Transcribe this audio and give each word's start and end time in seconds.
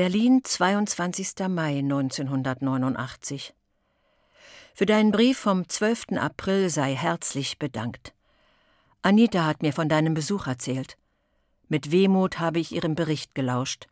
Berlin, 0.00 0.40
22. 0.42 1.46
Mai 1.50 1.80
1989. 1.80 3.52
Für 4.72 4.86
deinen 4.86 5.12
Brief 5.12 5.38
vom 5.38 5.68
12. 5.68 6.12
April 6.18 6.70
sei 6.70 6.94
herzlich 6.94 7.58
bedankt. 7.58 8.14
Anita 9.02 9.44
hat 9.44 9.60
mir 9.60 9.74
von 9.74 9.90
deinem 9.90 10.14
Besuch 10.14 10.46
erzählt. 10.46 10.96
Mit 11.68 11.90
Wehmut 11.90 12.38
habe 12.38 12.60
ich 12.60 12.72
ihrem 12.72 12.94
Bericht 12.94 13.34
gelauscht. 13.34 13.88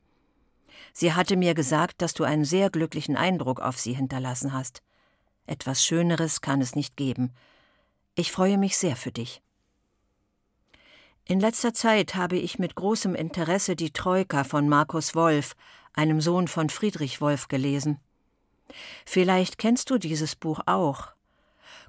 Sie 0.95 1.13
hatte 1.13 1.37
mir 1.37 1.53
gesagt, 1.53 2.01
dass 2.01 2.15
du 2.15 2.25
einen 2.25 2.47
sehr 2.47 2.71
glücklichen 2.71 3.19
Eindruck 3.19 3.61
auf 3.61 3.79
sie 3.79 3.93
hinterlassen 3.93 4.55
hast. 4.55 4.81
Etwas 5.45 5.85
Schöneres 5.85 6.41
kann 6.41 6.63
es 6.63 6.75
nicht 6.75 6.97
geben. 6.97 7.35
Ich 8.15 8.33
freue 8.33 8.57
mich 8.57 8.79
sehr 8.79 8.97
für 8.97 9.13
dich. 9.13 9.43
In 11.27 11.41
letzter 11.41 11.75
Zeit 11.75 12.15
habe 12.15 12.39
ich 12.39 12.59
mit 12.59 12.77
großem 12.77 13.15
Interesse 13.15 13.77
die 13.77 13.91
Troika 13.91 14.45
von 14.45 14.67
Markus 14.67 15.15
Wolf, 15.15 15.55
einem 15.99 16.21
Sohn 16.21 16.49
von 16.49 16.71
Friedrich 16.71 17.21
Wolf, 17.21 17.49
gelesen. 17.49 17.99
Vielleicht 19.05 19.59
kennst 19.59 19.91
du 19.91 19.99
dieses 19.99 20.37
Buch 20.37 20.61
auch. 20.67 21.09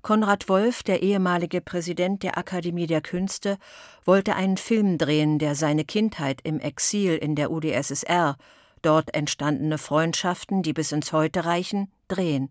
Konrad 0.01 0.49
Wolf, 0.49 0.81
der 0.81 1.03
ehemalige 1.03 1.61
Präsident 1.61 2.23
der 2.23 2.37
Akademie 2.37 2.87
der 2.87 3.01
Künste, 3.01 3.57
wollte 4.05 4.35
einen 4.35 4.57
Film 4.57 4.97
drehen, 4.97 5.39
der 5.39 5.55
seine 5.55 5.85
Kindheit 5.85 6.39
im 6.43 6.59
Exil 6.59 7.15
in 7.15 7.35
der 7.35 7.51
UdSSR, 7.51 8.35
dort 8.81 9.13
entstandene 9.13 9.77
Freundschaften, 9.77 10.63
die 10.63 10.73
bis 10.73 10.91
ins 10.91 11.11
Heute 11.11 11.45
reichen, 11.45 11.91
drehen. 12.07 12.49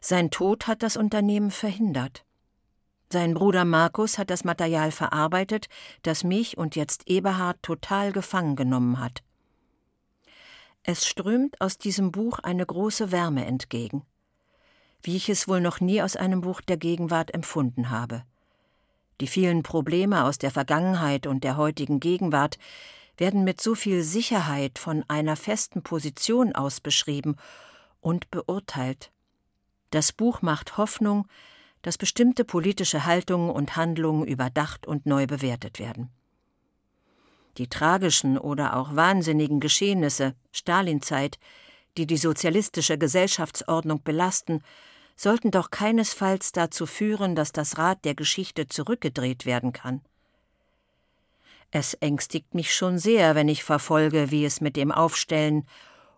Sein 0.00 0.30
Tod 0.30 0.66
hat 0.66 0.82
das 0.82 0.96
Unternehmen 0.96 1.50
verhindert. 1.50 2.24
Sein 3.10 3.34
Bruder 3.34 3.64
Markus 3.64 4.18
hat 4.18 4.30
das 4.30 4.44
Material 4.44 4.90
verarbeitet, 4.90 5.68
das 6.02 6.24
mich 6.24 6.58
und 6.58 6.74
jetzt 6.74 7.08
Eberhard 7.08 7.62
total 7.62 8.12
gefangen 8.12 8.56
genommen 8.56 8.98
hat. 9.00 9.22
Es 10.88 11.04
strömt 11.04 11.60
aus 11.60 11.78
diesem 11.78 12.12
Buch 12.12 12.38
eine 12.38 12.64
große 12.64 13.10
Wärme 13.10 13.44
entgegen, 13.44 14.04
wie 15.02 15.16
ich 15.16 15.28
es 15.28 15.48
wohl 15.48 15.60
noch 15.60 15.80
nie 15.80 16.00
aus 16.00 16.14
einem 16.14 16.42
Buch 16.42 16.60
der 16.60 16.76
Gegenwart 16.76 17.34
empfunden 17.34 17.90
habe. 17.90 18.22
Die 19.20 19.26
vielen 19.26 19.64
Probleme 19.64 20.22
aus 20.22 20.38
der 20.38 20.52
Vergangenheit 20.52 21.26
und 21.26 21.42
der 21.42 21.56
heutigen 21.56 21.98
Gegenwart 21.98 22.56
werden 23.16 23.42
mit 23.42 23.60
so 23.60 23.74
viel 23.74 24.04
Sicherheit 24.04 24.78
von 24.78 25.04
einer 25.08 25.34
festen 25.34 25.82
Position 25.82 26.54
aus 26.54 26.80
beschrieben 26.80 27.34
und 28.00 28.30
beurteilt. 28.30 29.10
Das 29.90 30.12
Buch 30.12 30.40
macht 30.40 30.76
Hoffnung, 30.76 31.26
dass 31.82 31.98
bestimmte 31.98 32.44
politische 32.44 33.04
Haltungen 33.04 33.50
und 33.50 33.74
Handlungen 33.74 34.24
überdacht 34.24 34.86
und 34.86 35.04
neu 35.04 35.26
bewertet 35.26 35.80
werden. 35.80 36.10
Die 37.58 37.68
tragischen 37.68 38.36
oder 38.38 38.76
auch 38.76 38.94
wahnsinnigen 38.94 39.60
Geschehnisse 39.60 40.34
Stalinzeit, 40.52 41.38
die 41.96 42.06
die 42.06 42.18
sozialistische 42.18 42.98
Gesellschaftsordnung 42.98 44.02
belasten, 44.02 44.62
sollten 45.16 45.50
doch 45.50 45.70
keinesfalls 45.70 46.52
dazu 46.52 46.84
führen, 46.84 47.34
dass 47.34 47.52
das 47.52 47.78
Rad 47.78 48.04
der 48.04 48.14
Geschichte 48.14 48.66
zurückgedreht 48.66 49.46
werden 49.46 49.72
kann. 49.72 50.02
Es 51.70 51.94
ängstigt 51.94 52.54
mich 52.54 52.74
schon 52.74 52.98
sehr, 52.98 53.34
wenn 53.34 53.48
ich 53.48 53.64
verfolge, 53.64 54.30
wie 54.30 54.44
es 54.44 54.60
mit 54.60 54.76
dem 54.76 54.92
Aufstellen 54.92 55.66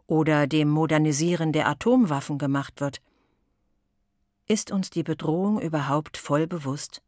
oder 0.07 0.47
dem 0.47 0.69
Modernisieren 0.69 1.53
der 1.53 1.69
Atomwaffen 1.69 2.39
gemacht 2.39 2.81
wird. 2.81 3.01
Ist 4.47 4.71
uns 4.71 4.91
die 4.91 5.03
Bedrohung 5.03 5.61
überhaupt 5.61 6.17
voll 6.17 6.47
bewusst? 6.47 7.03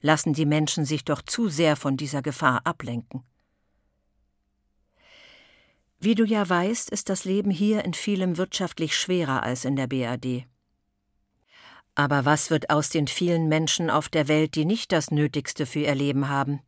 Lassen 0.00 0.32
die 0.32 0.46
Menschen 0.46 0.84
sich 0.84 1.04
doch 1.04 1.22
zu 1.22 1.48
sehr 1.48 1.76
von 1.76 1.96
dieser 1.96 2.22
Gefahr 2.22 2.60
ablenken. 2.64 3.22
Wie 5.98 6.14
du 6.14 6.24
ja 6.24 6.48
weißt, 6.48 6.88
ist 6.88 7.10
das 7.10 7.24
Leben 7.24 7.50
hier 7.50 7.84
in 7.84 7.92
vielem 7.92 8.38
wirtschaftlich 8.38 8.96
schwerer 8.96 9.42
als 9.42 9.66
in 9.66 9.76
der 9.76 9.86
BRD. 9.86 10.46
Aber 11.94 12.24
was 12.24 12.50
wird 12.50 12.70
aus 12.70 12.88
den 12.88 13.06
vielen 13.06 13.48
Menschen 13.48 13.90
auf 13.90 14.08
der 14.08 14.26
Welt, 14.26 14.54
die 14.54 14.64
nicht 14.64 14.92
das 14.92 15.10
Nötigste 15.10 15.66
für 15.66 15.80
ihr 15.80 15.94
Leben 15.94 16.30
haben? 16.30 16.60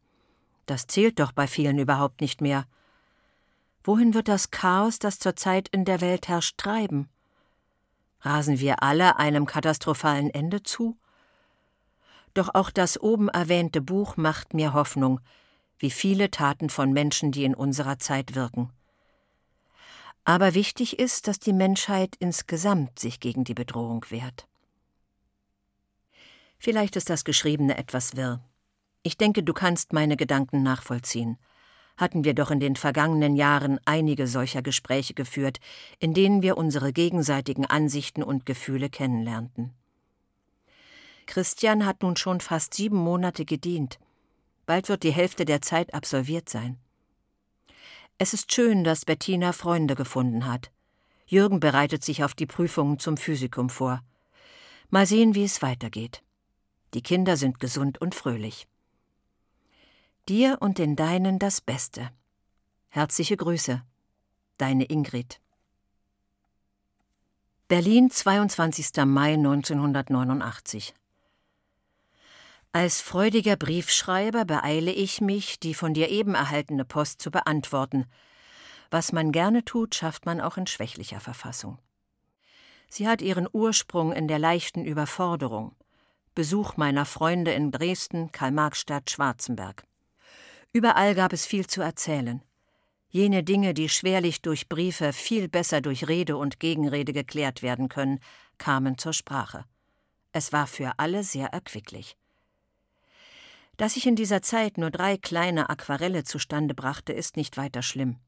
Das 0.67 0.87
zählt 0.87 1.19
doch 1.19 1.33
bei 1.33 1.47
vielen 1.47 1.79
überhaupt 1.79 2.21
nicht 2.21 2.43
mehr. 2.43 2.67
Wohin 3.85 4.13
wird 4.13 4.29
das 4.29 4.51
Chaos, 4.51 4.99
das 4.99 5.19
zurzeit 5.19 5.69
in 5.69 5.87
der 5.87 6.03
Welt 6.03 6.29
herrscht, 6.29 6.59
treiben? 6.59 7.09
Rasen 8.21 8.61
wir 8.61 8.83
alle 8.83 9.17
einem 9.17 9.47
katastrophalen 9.47 10.29
Ende 10.29 10.63
zu? 10.63 10.97
Doch 12.35 12.55
auch 12.55 12.71
das 12.71 13.01
oben 13.01 13.29
erwähnte 13.29 13.81
Buch 13.81 14.17
macht 14.17 14.55
mir 14.55 14.73
Hoffnung, 14.73 15.21
wie 15.79 15.91
viele 15.91 16.31
Taten 16.31 16.71
von 16.71 16.93
Menschen, 16.93 17.33
die 17.33 17.45
in 17.45 17.55
unserer 17.55 17.99
Zeit 17.99 18.35
wirken. 18.35 18.71
Aber 20.25 20.55
wichtig 20.55 20.99
ist, 20.99 21.27
dass 21.27 21.41
die 21.41 21.53
Menschheit 21.53 22.15
insgesamt 22.21 22.99
sich 22.99 23.19
gegen 23.19 23.45
die 23.45 23.55
Bedrohung 23.55 24.05
wehrt. 24.09 24.47
Vielleicht 26.59 26.95
ist 26.95 27.11
das 27.11 27.25
Geschriebene 27.25 27.77
etwas 27.77 28.17
wirr. 28.17 28.41
Ich 29.03 29.17
denke, 29.19 29.43
du 29.43 29.53
kannst 29.53 29.93
meine 29.93 30.17
Gedanken 30.17 30.63
nachvollziehen. 30.63 31.39
Hatten 31.97 32.23
wir 32.23 32.35
doch 32.35 32.53
in 32.53 32.61
den 32.61 32.77
vergangenen 32.77 33.35
Jahren 33.35 33.81
einige 33.85 34.29
solcher 34.29 34.63
Gespräche 34.63 35.13
geführt, 35.13 35.59
in 35.99 36.15
denen 36.15 36.41
wir 36.41 36.57
unsere 36.57 36.93
gegenseitigen 36.93 37.67
Ansichten 37.67 38.23
und 38.23 38.47
Gefühle 38.47 38.89
kennenlernten. 38.89 39.75
Christian 41.27 41.87
hat 41.87 42.03
nun 42.03 42.17
schon 42.17 42.41
fast 42.41 42.75
sieben 42.75 42.97
Monate 42.97 43.45
gedient. 43.45 43.99
Bald 44.67 44.89
wird 44.89 45.03
die 45.03 45.13
Hälfte 45.13 45.45
der 45.45 45.63
Zeit 45.63 45.95
absolviert 45.95 46.49
sein. 46.49 46.79
Es 48.19 48.35
ist 48.35 48.53
schön, 48.53 48.85
dass 48.85 49.05
Bettina 49.05 49.53
Freunde 49.53 49.95
gefunden 49.95 50.47
hat. 50.47 50.71
Jürgen 51.27 51.61
bereitet 51.61 52.05
sich 52.05 52.25
auf 52.25 52.35
die 52.35 52.47
Prüfungen 52.47 52.99
zum 52.99 53.17
Physikum 53.17 53.71
vor. 53.71 54.03
Mal 54.91 55.07
sehen, 55.07 55.35
wie 55.35 55.45
es 55.45 55.63
weitergeht. 55.63 56.23
Die 56.95 57.03
Kinder 57.03 57.37
sind 57.37 57.59
gesund 57.59 58.01
und 58.01 58.15
fröhlich. 58.15 58.69
Dir 60.29 60.59
und 60.61 60.79
den 60.79 60.95
Deinen 60.95 61.39
das 61.39 61.61
Beste. 61.61 62.11
Herzliche 62.91 63.37
Grüße. 63.37 63.83
Deine 64.59 64.85
Ingrid. 64.85 65.41
Berlin, 67.67 68.11
22. 68.11 69.05
Mai 69.07 69.33
1989. 69.33 70.95
Als 72.75 73.03
freudiger 73.03 73.57
Briefschreiber 73.57 74.47
beeile 74.47 74.93
ich 74.93 75.21
mich, 75.21 75.61
die 75.61 75.75
von 75.75 75.93
dir 75.93 76.09
eben 76.09 76.35
erhaltene 76.35 76.87
Post 76.87 77.21
zu 77.21 77.31
beantworten. 77.31 78.07
Was 78.91 79.13
man 79.13 79.31
gerne 79.31 79.63
tut, 79.63 79.95
schafft 79.95 80.25
man 80.25 80.41
auch 80.41 80.57
in 80.57 80.67
schwächlicher 80.67 81.21
Verfassung. 81.21 81.79
Sie 82.89 83.07
hat 83.07 83.21
ihren 83.21 83.47
Ursprung 83.53 84.13
in 84.13 84.27
der 84.27 84.39
leichten 84.39 84.87
Überforderung. 84.87 85.77
Besuch 86.35 86.79
meiner 86.79 87.05
Freunde 87.05 87.53
in 87.53 87.73
Dresden, 87.73 88.33
Karl-Marx-Stadt, 88.33 89.11
Schwarzenberg. 89.11 89.85
Überall 90.73 91.15
gab 91.15 91.35
es 91.35 91.45
viel 91.45 91.67
zu 91.67 91.83
erzählen. 91.83 92.43
Jene 93.11 93.45
Dinge, 93.45 93.75
die 93.75 93.91
schwerlich 93.91 94.41
durch 94.41 94.71
Briefe 94.71 95.13
viel 95.13 95.47
besser 95.47 95.83
durch 95.83 96.09
Rede 96.09 96.39
und 96.39 96.59
Gegenrede 96.59 97.13
geklärt 97.13 97.61
werden 97.61 97.91
können, 97.91 98.19
kamen 98.57 98.97
zur 98.97 99.13
Sprache. 99.13 99.67
Es 100.33 100.55
war 100.55 100.67
für 100.67 100.93
alle 100.97 101.23
sehr 101.23 101.49
erquicklich. 101.49 102.17
Dass 103.83 103.97
ich 103.97 104.07
in 104.07 104.15
dieser 104.15 104.43
Zeit 104.43 104.79
nur 104.79 104.93
drei 104.93 105.17
kleine 105.17 105.69
Aquarelle 105.69 106.23
zustande 106.23 106.73
brachte, 106.73 107.13
ist 107.13 107.37
nicht 107.37 107.57
weiter 107.57 107.83
schlimm. 107.83 108.21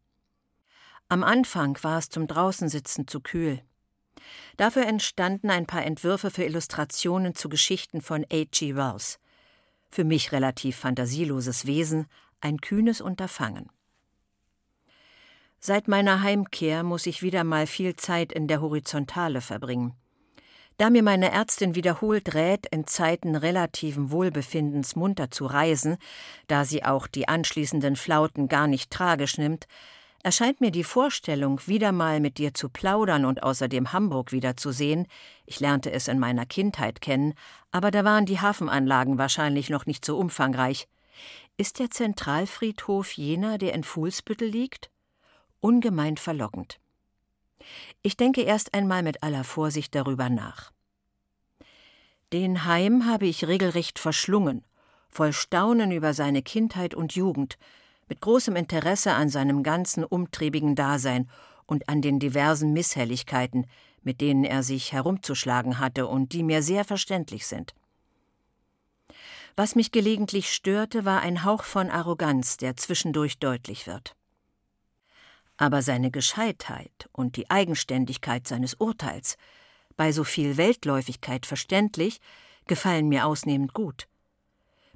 Am 1.09 1.23
Anfang 1.23 1.79
war 1.83 1.97
es 1.97 2.09
zum 2.09 2.27
Draußensitzen 2.27 3.07
zu 3.07 3.21
kühl. 3.21 3.63
Dafür 4.57 4.85
entstanden 4.85 5.51
ein 5.51 5.67
paar 5.67 5.85
Entwürfe 5.85 6.33
für 6.33 6.43
Illustrationen 6.43 7.37
zu 7.37 7.49
Geschichten 7.49 8.01
von 8.03 8.27
H.G. 8.33 8.75
Wells. 8.75 9.21
Für 9.93 10.03
mich 10.03 10.33
relativ 10.33 10.75
fantasieloses 10.75 11.67
Wesen, 11.67 12.09
ein 12.41 12.61
kühnes 12.61 13.01
Unterfangen. 13.01 13.71
Seit 15.61 15.87
meiner 15.87 16.21
Heimkehr 16.23 16.83
muss 16.83 17.07
ich 17.07 17.23
wieder 17.23 17.45
mal 17.45 17.69
viel 17.69 17.95
Zeit 17.95 18.33
in 18.33 18.49
der 18.49 18.61
Horizontale 18.61 19.41
verbringen. 19.41 19.95
Da 20.77 20.91
mir 20.91 21.05
meine 21.05 21.31
Ärztin 21.31 21.77
wiederholt 21.77 22.35
rät, 22.35 22.67
in 22.67 22.87
Zeiten 22.87 23.37
relativen 23.37 24.11
Wohlbefindens 24.11 24.97
munter 24.97 25.31
zu 25.31 25.47
reisen, 25.47 25.99
da 26.49 26.65
sie 26.65 26.85
auch 26.85 27.07
die 27.07 27.29
anschließenden 27.29 27.95
Flauten 27.95 28.49
gar 28.49 28.67
nicht 28.67 28.91
tragisch 28.91 29.39
nimmt, 29.39 29.67
erscheint 30.25 30.61
mir 30.61 30.73
die 30.73 30.83
Vorstellung, 30.83 31.61
wieder 31.67 31.93
mal 31.93 32.19
mit 32.19 32.39
dir 32.39 32.55
zu 32.55 32.69
plaudern 32.69 33.25
und 33.25 33.45
außerdem 33.45 33.93
Hamburg 33.93 34.33
wiederzusehen, 34.33 35.07
ich 35.47 35.61
lernte 35.61 35.93
es 35.93 36.09
in 36.09 36.19
meiner 36.19 36.47
Kindheit 36.47 37.01
kennen, 37.01 37.35
aber 37.71 37.93
da 37.93 38.05
waren 38.05 38.27
die 38.27 38.41
Hafenanlagen 38.41 39.17
wahrscheinlich 39.17 39.71
noch 39.71 39.87
nicht 39.87 40.05
so 40.05 40.19
umfangreich. 40.19 40.89
Ist 41.57 41.79
der 41.79 41.91
Zentralfriedhof 41.91 43.13
jener, 43.13 43.59
der 43.59 43.75
in 43.75 43.85
Fuhlsbüttel 43.85 44.49
liegt? 44.49 44.91
Ungemein 45.61 46.17
verlockend. 46.17 46.81
Ich 48.03 48.17
denke 48.17 48.43
erst 48.43 48.75
einmal 48.75 49.03
mit 49.03 49.23
aller 49.23 49.45
Vorsicht 49.45 49.95
darüber 49.95 50.29
nach. 50.29 50.73
Den 52.33 52.65
Heim 52.65 53.07
habe 53.07 53.27
ich 53.27 53.47
regelrecht 53.47 53.99
verschlungen, 53.99 54.65
voll 55.09 55.33
Staunen 55.33 55.93
über 55.93 56.15
seine 56.15 56.43
Kindheit 56.43 56.95
und 56.95 57.15
Jugend, 57.15 57.59
mit 58.09 58.21
großem 58.21 58.57
Interesse 58.57 59.13
an 59.13 59.29
seinem 59.29 59.63
ganzen 59.63 60.05
umtriebigen 60.05 60.75
Dasein 60.75 61.31
und 61.67 61.89
an 61.89 62.03
den 62.03 62.19
diversen 62.19 62.73
Misshelligkeiten, 62.73 63.67
mit 64.03 64.21
denen 64.21 64.45
er 64.45 64.63
sich 64.63 64.93
herumzuschlagen 64.93 65.79
hatte 65.79 66.07
und 66.07 66.33
die 66.33 66.43
mir 66.43 66.63
sehr 66.63 66.85
verständlich 66.85 67.47
sind. 67.47 67.75
Was 69.57 69.77
mich 69.77 69.93
gelegentlich 69.93 70.53
störte, 70.53 71.05
war 71.05 71.21
ein 71.21 71.45
Hauch 71.45 71.63
von 71.63 71.89
Arroganz, 71.89 72.57
der 72.57 72.77
zwischendurch 72.77 73.39
deutlich 73.39 73.87
wird. 73.87 74.17
Aber 75.57 75.83
seine 75.83 76.11
Gescheitheit 76.11 77.09
und 77.13 77.37
die 77.37 77.51
Eigenständigkeit 77.51 78.49
seines 78.49 78.75
Urteils, 78.75 79.37
bei 79.97 80.13
so 80.13 80.25
viel 80.25 80.57
Weltläufigkeit 80.57 81.47
verständlich, 81.47 82.21
gefallen 82.67 83.09
mir 83.09 83.27
ausnehmend 83.27 83.75
gut. 83.75 84.09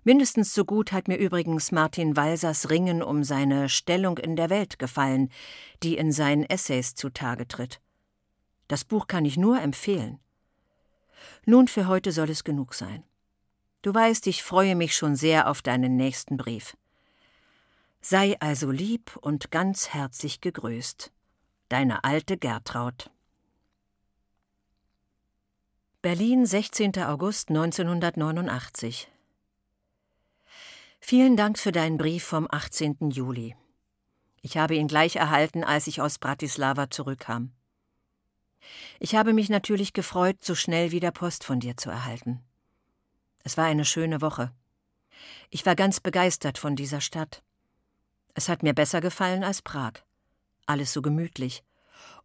Mindestens 0.05 0.55
so 0.55 0.65
gut 0.65 0.93
hat 0.93 1.07
mir 1.07 1.17
übrigens 1.17 1.71
Martin 1.71 2.17
Walsers 2.17 2.71
Ringen 2.71 3.03
um 3.03 3.25
seine 3.25 3.69
Stellung 3.69 4.19
in 4.19 4.37
der 4.37 4.49
Welt 4.49 4.79
gefallen, 4.79 5.31
die 5.83 5.97
in 5.97 6.13
seinen 6.13 6.45
Essays 6.45 6.95
zutage 6.95 7.47
tritt. 7.47 7.81
Das 8.69 8.85
Buch 8.85 9.07
kann 9.07 9.25
ich 9.25 9.37
nur 9.37 9.61
empfehlen. 9.61 10.19
Nun 11.45 11.69
für 11.69 11.89
heute 11.89 12.13
soll 12.13 12.31
es 12.31 12.45
genug 12.45 12.75
sein. 12.75 13.03
Du 13.83 13.95
weißt, 13.95 14.27
ich 14.27 14.43
freue 14.43 14.75
mich 14.75 14.97
schon 14.97 15.15
sehr 15.15 15.49
auf 15.49 15.63
deinen 15.63 15.97
nächsten 15.97 16.37
Brief. 16.37 16.77
Sei 18.11 18.41
also 18.41 18.71
lieb 18.71 19.19
und 19.21 19.51
ganz 19.51 19.91
herzlich 19.91 20.41
gegrüßt. 20.41 21.13
Deine 21.69 22.05
alte 22.05 22.39
Gertraud. 22.39 23.11
Berlin, 26.01 26.47
16. 26.47 27.03
August 27.03 27.51
1989. 27.51 29.13
Vielen 31.01 31.37
Dank 31.37 31.59
für 31.59 31.71
deinen 31.71 31.99
Brief 31.99 32.25
vom 32.25 32.49
18. 32.51 33.11
Juli. 33.11 33.55
Ich 34.41 34.57
habe 34.57 34.75
ihn 34.75 34.89
gleich 34.89 35.17
erhalten, 35.17 35.63
als 35.63 35.87
ich 35.87 36.01
aus 36.01 36.19
Bratislava 36.19 36.89
zurückkam. 36.89 37.53
Ich 39.01 39.17
habe 39.17 39.35
mich 39.35 39.51
natürlich 39.51 39.93
gefreut, 39.93 40.43
so 40.43 40.55
schnell 40.55 40.93
wieder 40.93 41.11
Post 41.11 41.45
von 41.45 41.61
dir 41.61 41.77
zu 41.77 41.91
erhalten. 41.91 42.43
Es 43.45 43.59
war 43.59 43.67
eine 43.67 43.85
schöne 43.85 44.23
Woche. 44.23 44.51
Ich 45.51 45.67
war 45.67 45.77
ganz 45.77 46.01
begeistert 46.01 46.57
von 46.57 46.75
dieser 46.75 47.03
Stadt. 47.03 47.43
Es 48.39 48.49
hat 48.49 48.63
mir 48.63 48.73
besser 48.73 49.01
gefallen 49.01 49.43
als 49.43 49.63
Prag. 49.63 49.95
Alles 50.65 50.93
so 50.93 51.03
gemütlich 51.03 51.65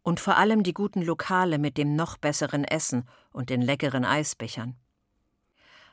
und 0.04 0.20
vor 0.20 0.36
allem 0.36 0.62
die 0.62 0.72
guten 0.72 1.02
Lokale 1.02 1.58
mit 1.58 1.76
dem 1.76 1.96
noch 1.96 2.18
besseren 2.18 2.62
Essen 2.62 3.08
und 3.32 3.50
den 3.50 3.60
leckeren 3.60 4.04
Eisbechern. 4.04 4.76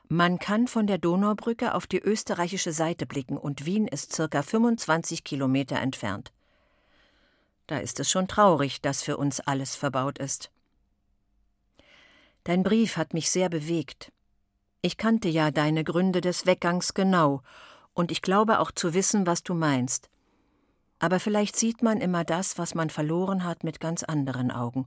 Man 0.10 0.38
kann 0.38 0.68
von 0.68 0.86
der 0.86 1.00
Donaubrücke 1.00 1.74
auf 1.74 1.88
die 1.88 1.98
österreichische 1.98 2.72
Seite 2.72 3.08
blicken 3.08 3.36
und 3.36 3.66
Wien 3.66 3.88
ist 3.88 4.14
circa 4.14 4.44
25 4.44 5.24
Kilometer 5.24 5.78
entfernt. 5.78 6.32
Da 7.66 7.80
ist 7.80 8.00
es 8.00 8.12
schon 8.12 8.28
traurig, 8.28 8.80
dass 8.80 9.02
für 9.02 9.18
uns 9.18 9.40
alles 9.40 9.76
verbaut 9.76 10.20
ist. 10.20 10.52
Dein 12.44 12.62
Brief 12.62 12.96
hat 12.96 13.16
mich 13.16 13.32
sehr 13.32 13.50
bewegt. 13.50 14.12
Ich 14.84 14.98
kannte 14.98 15.30
ja 15.30 15.50
deine 15.50 15.84
Gründe 15.84 16.22
des 16.22 16.46
Weggangs 16.46 16.94
genau, 16.94 17.42
und 17.94 18.12
ich 18.12 18.22
glaube 18.22 18.60
auch 18.60 18.72
zu 18.72 18.94
wissen, 18.94 19.26
was 19.26 19.44
du 19.44 19.54
meinst 19.54 20.10
aber 21.02 21.20
vielleicht 21.20 21.56
sieht 21.56 21.82
man 21.82 22.00
immer 22.00 22.24
das, 22.24 22.60
was 22.60 22.76
man 22.76 22.92
verloren 22.92 23.44
hat, 23.44 23.64
mit 23.64 23.80
ganz 23.80 24.04
anderen 24.04 24.52
Augen. 24.52 24.86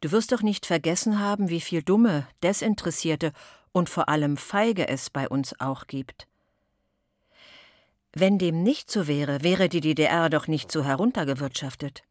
Du 0.00 0.12
wirst 0.12 0.32
doch 0.32 0.40
nicht 0.40 0.64
vergessen 0.64 1.20
haben, 1.20 1.50
wie 1.50 1.60
viel 1.60 1.82
dumme, 1.82 2.26
desinteressierte 2.42 3.32
und 3.72 3.90
vor 3.90 4.08
allem 4.08 4.38
feige 4.38 4.88
es 4.88 5.10
bei 5.10 5.28
uns 5.28 5.60
auch 5.60 5.88
gibt. 5.88 6.26
Wenn 8.14 8.38
dem 8.38 8.62
nicht 8.62 8.90
so 8.90 9.06
wäre, 9.06 9.42
wäre 9.42 9.68
die 9.68 9.82
DDR 9.82 10.30
doch 10.30 10.46
nicht 10.46 10.72
so 10.72 10.84
heruntergewirtschaftet. 10.84 12.02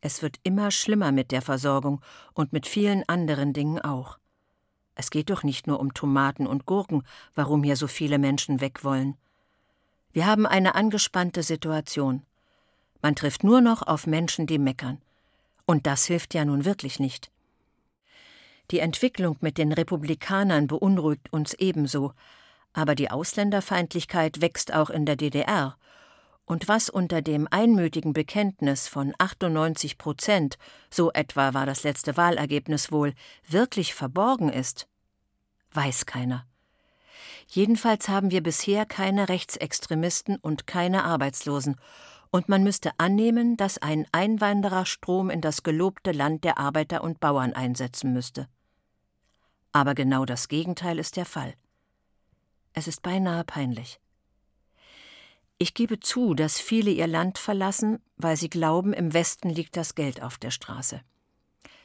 Es 0.00 0.22
wird 0.22 0.36
immer 0.44 0.70
schlimmer 0.70 1.10
mit 1.10 1.32
der 1.32 1.42
Versorgung 1.42 2.02
und 2.34 2.52
mit 2.52 2.68
vielen 2.68 3.02
anderen 3.08 3.52
Dingen 3.52 3.80
auch. 3.80 4.18
Es 5.02 5.10
geht 5.10 5.30
doch 5.30 5.42
nicht 5.42 5.66
nur 5.66 5.80
um 5.80 5.94
Tomaten 5.94 6.46
und 6.46 6.64
Gurken, 6.64 7.02
warum 7.34 7.64
hier 7.64 7.74
so 7.74 7.88
viele 7.88 8.20
Menschen 8.20 8.60
weg 8.60 8.84
wollen. 8.84 9.16
Wir 10.12 10.26
haben 10.26 10.46
eine 10.46 10.76
angespannte 10.76 11.42
Situation. 11.42 12.22
Man 13.00 13.16
trifft 13.16 13.42
nur 13.42 13.60
noch 13.60 13.82
auf 13.82 14.06
Menschen, 14.06 14.46
die 14.46 14.60
meckern. 14.60 15.02
Und 15.66 15.88
das 15.88 16.04
hilft 16.04 16.34
ja 16.34 16.44
nun 16.44 16.64
wirklich 16.64 17.00
nicht. 17.00 17.32
Die 18.70 18.78
Entwicklung 18.78 19.38
mit 19.40 19.58
den 19.58 19.72
Republikanern 19.72 20.68
beunruhigt 20.68 21.32
uns 21.32 21.52
ebenso, 21.54 22.12
aber 22.72 22.94
die 22.94 23.10
Ausländerfeindlichkeit 23.10 24.40
wächst 24.40 24.72
auch 24.72 24.88
in 24.88 25.04
der 25.04 25.16
DDR. 25.16 25.76
Und 26.44 26.68
was 26.68 26.88
unter 26.88 27.22
dem 27.22 27.48
einmütigen 27.50 28.12
Bekenntnis 28.12 28.86
von 28.86 29.14
98 29.18 29.98
Prozent, 29.98 30.58
so 30.90 31.10
etwa 31.10 31.54
war 31.54 31.66
das 31.66 31.82
letzte 31.82 32.16
Wahlergebnis 32.16 32.92
wohl, 32.92 33.14
wirklich 33.48 33.94
verborgen 33.94 34.48
ist, 34.48 34.86
weiß 35.74 36.06
keiner. 36.06 36.46
Jedenfalls 37.48 38.08
haben 38.08 38.30
wir 38.30 38.42
bisher 38.42 38.86
keine 38.86 39.28
Rechtsextremisten 39.28 40.36
und 40.36 40.66
keine 40.66 41.04
Arbeitslosen, 41.04 41.76
und 42.30 42.48
man 42.48 42.62
müsste 42.64 42.92
annehmen, 42.98 43.58
dass 43.58 43.76
ein 43.76 44.06
Einwandererstrom 44.10 45.28
in 45.28 45.42
das 45.42 45.62
gelobte 45.62 46.12
Land 46.12 46.44
der 46.44 46.56
Arbeiter 46.56 47.04
und 47.04 47.20
Bauern 47.20 47.52
einsetzen 47.52 48.14
müsste. 48.14 48.48
Aber 49.70 49.94
genau 49.94 50.24
das 50.24 50.48
Gegenteil 50.48 50.98
ist 50.98 51.16
der 51.16 51.26
Fall. 51.26 51.54
Es 52.72 52.88
ist 52.88 53.02
beinahe 53.02 53.44
peinlich. 53.44 54.00
Ich 55.58 55.74
gebe 55.74 56.00
zu, 56.00 56.32
dass 56.34 56.58
viele 56.58 56.90
ihr 56.90 57.06
Land 57.06 57.38
verlassen, 57.38 58.00
weil 58.16 58.36
sie 58.36 58.48
glauben, 58.48 58.94
im 58.94 59.12
Westen 59.12 59.50
liegt 59.50 59.76
das 59.76 59.94
Geld 59.94 60.22
auf 60.22 60.38
der 60.38 60.50
Straße. 60.50 61.02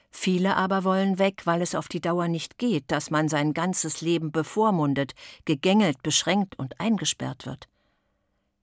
Viele 0.10 0.56
aber 0.56 0.84
wollen 0.84 1.20
weg, 1.20 1.42
weil 1.46 1.62
es 1.62 1.76
auf 1.76 1.88
die 1.88 2.02
Dauer 2.02 2.28
nicht 2.28 2.58
geht, 2.58 2.92
dass 2.92 3.12
man 3.12 3.30
sein 3.30 3.54
ganzes 3.54 4.02
Leben 4.02 4.32
bevormundet, 4.32 5.14
gegängelt, 5.46 6.02
beschränkt 6.02 6.58
und 6.58 6.80
eingesperrt 6.80 7.46
wird. 7.46 7.68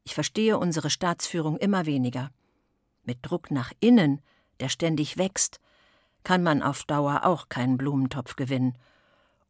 Ich 0.04 0.14
verstehe 0.14 0.58
unsere 0.58 0.90
Staatsführung 0.90 1.56
immer 1.56 1.86
weniger. 1.86 2.30
Mit 3.04 3.18
Druck 3.22 3.50
nach 3.50 3.72
innen, 3.80 4.20
der 4.60 4.68
ständig 4.68 5.18
wächst, 5.18 5.60
kann 6.24 6.42
man 6.42 6.62
auf 6.62 6.84
Dauer 6.84 7.24
auch 7.24 7.48
keinen 7.48 7.76
Blumentopf 7.76 8.36
gewinnen. 8.36 8.76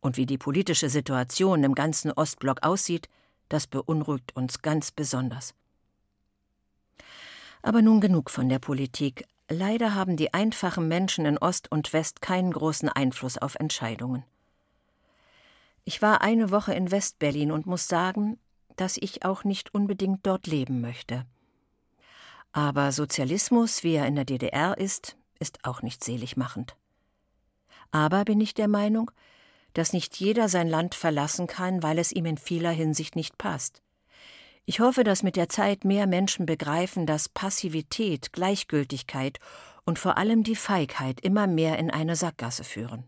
Und 0.01 0.17
wie 0.17 0.27
die 0.27 0.39
politische 0.39 0.91
Situation 0.91 1.65
im 1.65 1.75
ganzen 1.75 2.13
Ostblock 2.13 2.63
aussieht, 2.63 3.09
das 3.49 3.67
beunruhigt 3.67 4.37
uns 4.37 4.61
ganz 4.63 4.91
besonders. 4.91 5.55
Aber 7.63 7.81
nun 7.81 8.01
genug 8.01 8.31
von 8.31 8.49
der 8.49 8.59
Politik. 8.59 9.27
Leider 9.51 9.95
haben 9.95 10.17
die 10.17 10.33
einfachen 10.33 10.89
Menschen 10.89 11.27
in 11.27 11.39
Ost 11.39 11.71
und 11.71 11.93
West 11.93 12.23
keinen 12.23 12.53
großen 12.53 12.89
Einfluss 12.89 13.37
auf 13.37 13.57
Entscheidungen. 13.57 14.25
Ich 15.85 16.01
war 16.01 16.23
eine 16.23 16.51
Woche 16.51 16.73
in 16.73 16.91
Westberlin 16.91 17.53
und 17.53 17.67
muss 17.67 17.87
sagen, 17.87 18.39
dass 18.77 18.97
ich 18.97 19.25
auch 19.25 19.45
nicht 19.45 19.75
unbedingt 19.75 20.27
dort 20.27 20.47
leben 20.47 20.81
möchte. 20.81 21.27
Aber 22.53 22.91
Sozialismus, 22.93 23.83
wie 23.83 23.95
er 23.95 24.07
in 24.07 24.15
der 24.15 24.25
DDR 24.25 24.79
ist, 24.79 25.17
ist 25.39 25.65
auch 25.65 25.83
nicht 25.83 26.03
seligmachend. 26.03 26.77
Aber 27.91 28.25
bin 28.25 28.41
ich 28.41 28.55
der 28.55 28.69
Meinung, 28.69 29.11
dass 29.75 29.93
nicht 29.93 30.17
jeder 30.17 30.49
sein 30.49 30.69
Land 30.69 30.95
verlassen 30.95 31.47
kann, 31.47 31.83
weil 31.83 31.99
es 31.99 32.13
ihm 32.13 32.27
in 32.27 32.39
vieler 32.39 32.71
Hinsicht 32.71 33.15
nicht 33.15 33.37
passt. 33.37 33.84
Ich 34.67 34.81
hoffe, 34.81 35.05
dass 35.05 35.23
mit 35.23 35.37
der 35.37 35.49
Zeit 35.51 35.85
mehr 35.85 36.07
Menschen 36.07 36.47
begreifen, 36.47 37.07
dass 37.07 37.29
Passivität, 37.29 38.33
Gleichgültigkeit 38.33 39.39
und 39.85 39.99
vor 39.99 40.17
allem 40.17 40.43
die 40.43 40.57
Feigheit 40.57 41.21
immer 41.21 41.47
mehr 41.47 41.79
in 41.79 41.91
eine 41.91 42.17
Sackgasse 42.17 42.65
führen. 42.65 43.05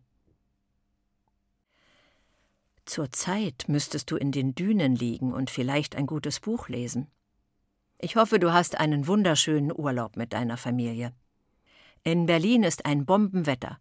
Zur 2.85 3.11
Zeit 3.11 3.65
müsstest 3.69 4.11
du 4.11 4.17
in 4.17 4.33
den 4.33 4.55
Dünen 4.55 4.95
liegen 4.95 5.33
und 5.33 5.51
vielleicht 5.51 5.97
ein 5.97 6.07
gutes 6.07 6.41
Buch 6.41 6.69
lesen. 6.69 7.09
Ich 7.99 8.17
hoffe, 8.17 8.39
du 8.39 8.53
hast 8.53 8.79
einen 8.79 9.07
wunderschönen 9.07 9.73
Urlaub 9.75 10.17
mit 10.17 10.35
deiner 10.35 10.59
Familie. 10.59 11.13
In 12.05 12.27
Berlin 12.27 12.63
ist 12.63 12.85
ein 12.85 13.07
Bombenwetter. 13.07 13.81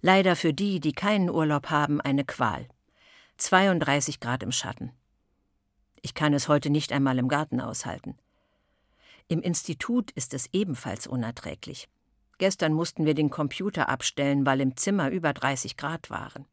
Leider 0.00 0.36
für 0.36 0.54
die, 0.54 0.78
die 0.78 0.92
keinen 0.92 1.28
Urlaub 1.28 1.70
haben, 1.70 2.00
eine 2.00 2.24
Qual. 2.24 2.68
32 3.36 4.20
Grad 4.20 4.44
im 4.44 4.52
Schatten. 4.52 4.92
Ich 6.04 6.12
kann 6.12 6.34
es 6.34 6.48
heute 6.48 6.68
nicht 6.68 6.92
einmal 6.92 7.18
im 7.18 7.28
Garten 7.28 7.62
aushalten. 7.62 8.18
Im 9.26 9.40
Institut 9.40 10.10
ist 10.10 10.34
es 10.34 10.50
ebenfalls 10.52 11.06
unerträglich. 11.06 11.88
Gestern 12.36 12.74
mussten 12.74 13.06
wir 13.06 13.14
den 13.14 13.30
Computer 13.30 13.88
abstellen, 13.88 14.44
weil 14.44 14.60
im 14.60 14.76
Zimmer 14.76 15.08
über 15.08 15.32
30 15.32 15.78
Grad 15.78 16.10
waren. 16.10 16.44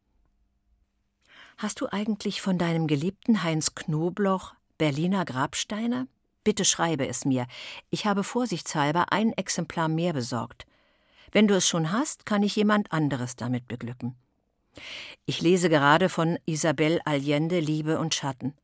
Hast 1.58 1.82
du 1.82 1.86
eigentlich 1.92 2.40
von 2.40 2.56
deinem 2.56 2.86
geliebten 2.86 3.42
Heinz 3.42 3.74
Knobloch 3.74 4.54
Berliner 4.78 5.26
Grabsteine? 5.26 6.08
Bitte 6.44 6.64
schreibe 6.64 7.06
es 7.06 7.26
mir. 7.26 7.46
Ich 7.90 8.06
habe 8.06 8.24
vorsichtshalber 8.24 9.12
ein 9.12 9.34
Exemplar 9.34 9.88
mehr 9.88 10.14
besorgt. 10.14 10.64
Wenn 11.30 11.46
du 11.46 11.54
es 11.54 11.68
schon 11.68 11.92
hast, 11.92 12.24
kann 12.24 12.42
ich 12.42 12.56
jemand 12.56 12.90
anderes 12.90 13.36
damit 13.36 13.68
beglücken. 13.68 14.16
Ich 15.26 15.42
lese 15.42 15.68
gerade 15.68 16.08
von 16.08 16.38
Isabel 16.46 17.02
Allende 17.04 17.60
Liebe 17.60 17.98
und 17.98 18.14
Schatten. 18.14 18.54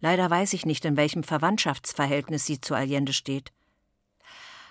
Leider 0.00 0.28
weiß 0.28 0.52
ich 0.52 0.66
nicht, 0.66 0.84
in 0.84 0.96
welchem 0.96 1.22
Verwandtschaftsverhältnis 1.22 2.46
sie 2.46 2.60
zu 2.60 2.74
Allende 2.74 3.12
steht. 3.12 3.52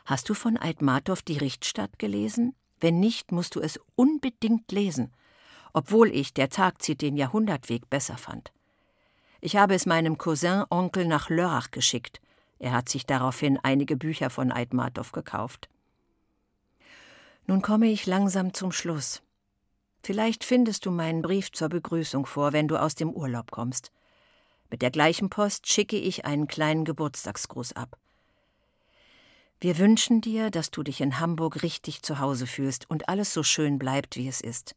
Hast 0.05 0.29
du 0.29 0.34
von 0.34 0.58
Aidmatow 0.58 1.22
die 1.22 1.38
Richtstadt 1.38 1.98
gelesen? 1.98 2.55
Wenn 2.79 3.00
nicht, 3.00 3.32
musst 3.32 3.55
du 3.55 3.60
es 3.60 3.79
unbedingt 3.96 4.72
lesen, 4.72 5.12
obwohl 5.74 6.10
ich 6.10 6.34
der 6.34 6.50
Tag 6.50 6.82
zieht 6.82 7.01
den 7.01 7.17
Jahrhundertweg 7.17 7.89
besser 7.89 8.17
fand. 8.17 8.51
Ich 9.41 9.55
habe 9.55 9.74
es 9.74 9.86
meinem 9.86 10.17
Cousin 10.17 10.63
Onkel 10.70 11.05
nach 11.05 11.29
Lörrach 11.29 11.72
geschickt. 11.72 12.22
Er 12.60 12.72
hat 12.72 12.89
sich 12.89 13.05
daraufhin 13.05 13.60
einige 13.63 13.98
Bücher 13.98 14.29
von 14.29 14.51
Aidmatow 14.51 15.12
gekauft. 15.12 15.70
Nun 17.48 17.62
komme 17.62 17.88
ich 17.88 18.05
langsam 18.05 18.53
zum 18.53 18.72
Schluss. 18.72 19.22
Vielleicht 20.03 20.44
findest 20.44 20.86
du 20.86 20.91
meinen 20.91 21.22
Brief 21.22 21.51
zur 21.51 21.70
Begrüßung 21.70 22.25
vor, 22.25 22.53
wenn 22.53 22.67
du 22.67 22.77
aus 22.77 22.96
dem 22.96 23.12
Urlaub 23.12 23.51
kommst. 23.51 23.91
Mit 24.75 24.82
der 24.82 24.91
gleichen 24.91 25.29
Post 25.29 25.72
schicke 25.72 25.96
ich 25.96 26.25
einen 26.25 26.48
kleinen 26.48 26.84
Geburtstagsgruß 26.84 27.77
ab. 27.77 27.98
Wir 29.62 29.77
wünschen 29.77 30.20
dir, 30.20 30.51
dass 30.51 30.70
du 30.70 30.84
dich 30.84 31.00
in 31.00 31.22
Hamburg 31.22 31.63
richtig 31.63 32.01
zu 32.01 32.20
Hause 32.20 32.46
fühlst 32.46 32.89
und 32.89 33.08
alles 33.08 33.34
so 33.34 33.41
schön 33.41 33.79
bleibt, 33.79 34.17
wie 34.17 34.27
es 34.27 34.41
ist. 34.41 34.75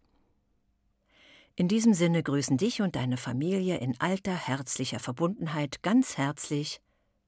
In 1.57 1.67
diesem 1.67 1.95
Sinne 1.95 2.23
grüßen 2.23 2.57
dich 2.59 2.81
und 2.81 2.95
deine 2.95 3.17
Familie 3.17 3.79
in 3.79 4.01
alter, 4.01 4.37
herzlicher 4.37 5.01
Verbundenheit 5.01 5.83
ganz 5.83 6.17
herzlich 6.17 6.81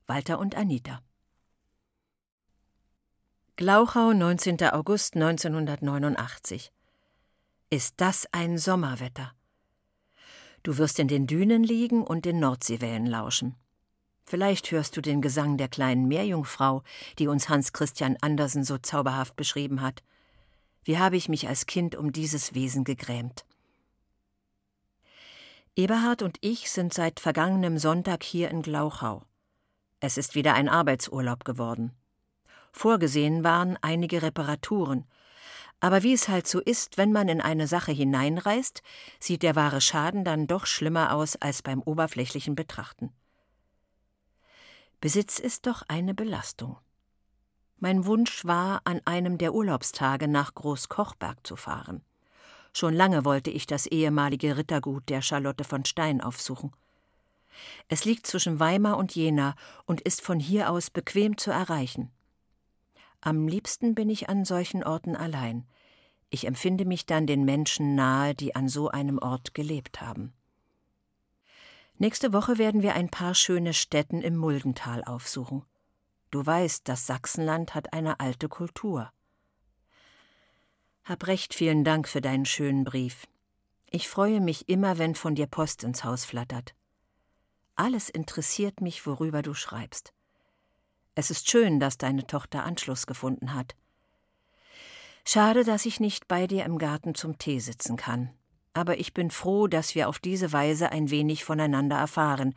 Walter 0.07 0.39
und 0.39 0.55
Anita. 0.55 1.03
Glauchau, 3.57 4.13
19. 4.13 4.63
August 4.71 5.17
1989. 5.17 6.71
Ist 7.69 7.95
das 7.97 8.29
ein 8.31 8.59
Sommerwetter? 8.59 9.33
Du 10.63 10.77
wirst 10.79 10.99
in 10.99 11.09
den 11.09 11.27
Dünen 11.27 11.65
liegen 11.65 12.03
und 12.03 12.25
den 12.25 12.39
Nordseewellen 12.39 13.07
lauschen. 13.07 13.55
Vielleicht 14.25 14.71
hörst 14.71 14.97
du 14.97 15.01
den 15.01 15.23
Gesang 15.23 15.57
der 15.57 15.69
kleinen 15.69 16.07
Meerjungfrau, 16.07 16.83
die 17.19 17.27
uns 17.27 17.49
Hans 17.49 17.73
Christian 17.73 18.17
Andersen 18.21 18.63
so 18.63 18.79
zauberhaft 18.79 19.35
beschrieben 19.37 19.81
hat. 19.81 20.03
Wie 20.85 20.99
habe 20.99 21.17
ich 21.17 21.29
mich 21.29 21.49
als 21.49 21.67
Kind 21.67 21.97
um 21.97 22.13
dieses 22.13 22.55
Wesen 22.55 22.85
gegrämt. 22.85 23.45
Eberhard 25.77 26.23
und 26.23 26.37
ich 26.41 26.71
sind 26.71 26.93
seit 26.93 27.21
vergangenem 27.21 27.79
Sonntag 27.79 28.23
hier 28.23 28.51
in 28.51 28.63
Glauchau. 28.63 29.23
Es 30.01 30.19
ist 30.19 30.35
wieder 30.35 30.55
ein 30.55 30.69
Arbeitsurlaub 30.69 31.45
geworden. 31.45 31.93
Vorgesehen 32.73 33.45
waren 33.45 33.79
einige 33.81 34.23
Reparaturen, 34.23 35.07
aber 35.81 36.03
wie 36.03 36.13
es 36.13 36.29
halt 36.29 36.47
so 36.47 36.61
ist, 36.61 36.99
wenn 36.99 37.11
man 37.11 37.29
in 37.29 37.41
eine 37.41 37.67
Sache 37.67 37.93
hineinreißt, 37.93 38.83
sieht 39.19 39.43
der 39.43 39.57
wahre 39.57 39.81
Schaden 39.81 40.25
dann 40.25 40.47
doch 40.47 40.67
schlimmer 40.67 41.15
aus 41.15 41.37
als 41.37 41.63
beim 41.63 41.81
oberflächlichen 41.83 42.55
Betrachten. 42.55 43.13
Besitz 45.01 45.39
ist 45.39 45.67
doch 45.67 45.83
eine 45.89 46.15
Belastung. 46.15 46.77
Mein 47.79 48.05
Wunsch 48.05 48.45
war, 48.45 48.83
an 48.85 49.01
einem 49.07 49.39
der 49.39 49.55
Urlaubstage 49.55 50.29
nach 50.29 50.55
Großkochberg 50.55 51.47
zu 51.47 51.57
fahren. 51.57 52.03
Schon 52.75 52.93
lange 52.93 53.25
wollte 53.25 53.51
ich 53.51 53.67
das 53.67 53.87
ehemalige 53.87 54.59
Rittergut 54.59 55.09
der 55.09 55.23
Charlotte 55.23 55.65
von 55.65 55.87
Stein 55.87 56.21
aufsuchen. 56.21 56.73
Es 57.89 58.05
liegt 58.05 58.27
zwischen 58.27 58.61
Weimar 58.61 58.99
und 58.99 59.15
Jena 59.15 59.55
und 59.87 60.03
ist 60.03 60.21
von 60.21 60.39
hier 60.39 60.71
aus 60.71 60.91
bequem 60.91 61.39
zu 61.39 61.51
erreichen. 61.51 62.11
Am 63.23 63.49
liebsten 63.49 63.95
bin 63.95 64.09
ich 64.09 64.29
an 64.29 64.45
solchen 64.45 64.83
Orten 64.83 65.15
allein. 65.15 65.67
Ich 66.31 66.47
empfinde 66.47 66.85
mich 66.85 67.07
dann 67.07 67.27
den 67.27 67.45
Menschen 67.45 67.95
nahe, 67.95 68.35
die 68.35 68.55
an 68.55 68.69
so 68.69 68.89
einem 68.89 69.19
Ort 69.19 69.53
gelebt 69.53 70.01
haben. 70.01 70.33
Nächste 71.99 72.33
Woche 72.33 72.57
werden 72.57 72.81
wir 72.83 72.95
ein 72.95 73.11
paar 73.11 73.35
schöne 73.35 73.75
Stätten 73.75 74.23
im 74.23 74.37
Muldental 74.37 75.05
aufsuchen. 75.05 75.65
Du 76.31 76.45
weißt, 76.47 76.89
das 76.89 77.07
Sachsenland 77.07 77.75
hat 77.75 77.93
eine 77.93 78.21
alte 78.21 78.49
Kultur. 78.49 79.13
Hab 81.05 81.27
recht 81.27 81.53
vielen 81.53 81.85
Dank 81.85 82.09
für 82.09 82.23
deinen 82.23 82.47
schönen 82.47 82.85
Brief. 82.85 83.27
Ich 83.91 84.09
freue 84.09 84.41
mich 84.41 84.69
immer, 84.69 84.97
wenn 84.97 85.15
von 85.15 85.35
dir 85.35 85.47
Post 85.47 85.83
ins 85.83 86.05
Haus 86.05 86.25
flattert. 86.25 86.75
Alles 87.75 88.09
interessiert 88.09 88.81
mich, 88.81 89.05
worüber 89.07 89.43
du 89.43 89.53
schreibst. 89.53 90.15
Es 91.21 91.31
ist 91.31 91.51
schön, 91.51 91.81
dass 91.81 91.99
deine 91.99 92.27
Tochter 92.27 92.65
Anschluss 92.65 93.07
gefunden 93.07 93.53
hat. 93.53 93.77
Schade, 95.23 95.65
dass 95.65 95.85
ich 95.85 96.01
nicht 96.01 96.29
bei 96.29 96.47
dir 96.47 96.65
im 96.65 96.79
Garten 96.79 97.15
zum 97.15 97.37
Tee 97.37 97.59
sitzen 97.59 97.99
kann. 97.99 98.31
Aber 98.73 98.99
ich 98.99 99.13
bin 99.13 99.31
froh, 99.31 99.67
dass 99.67 99.95
wir 99.95 100.09
auf 100.09 100.19
diese 100.19 100.55
Weise 100.55 100.93
ein 100.93 101.11
wenig 101.11 101.45
voneinander 101.45 101.97
erfahren, 101.97 102.55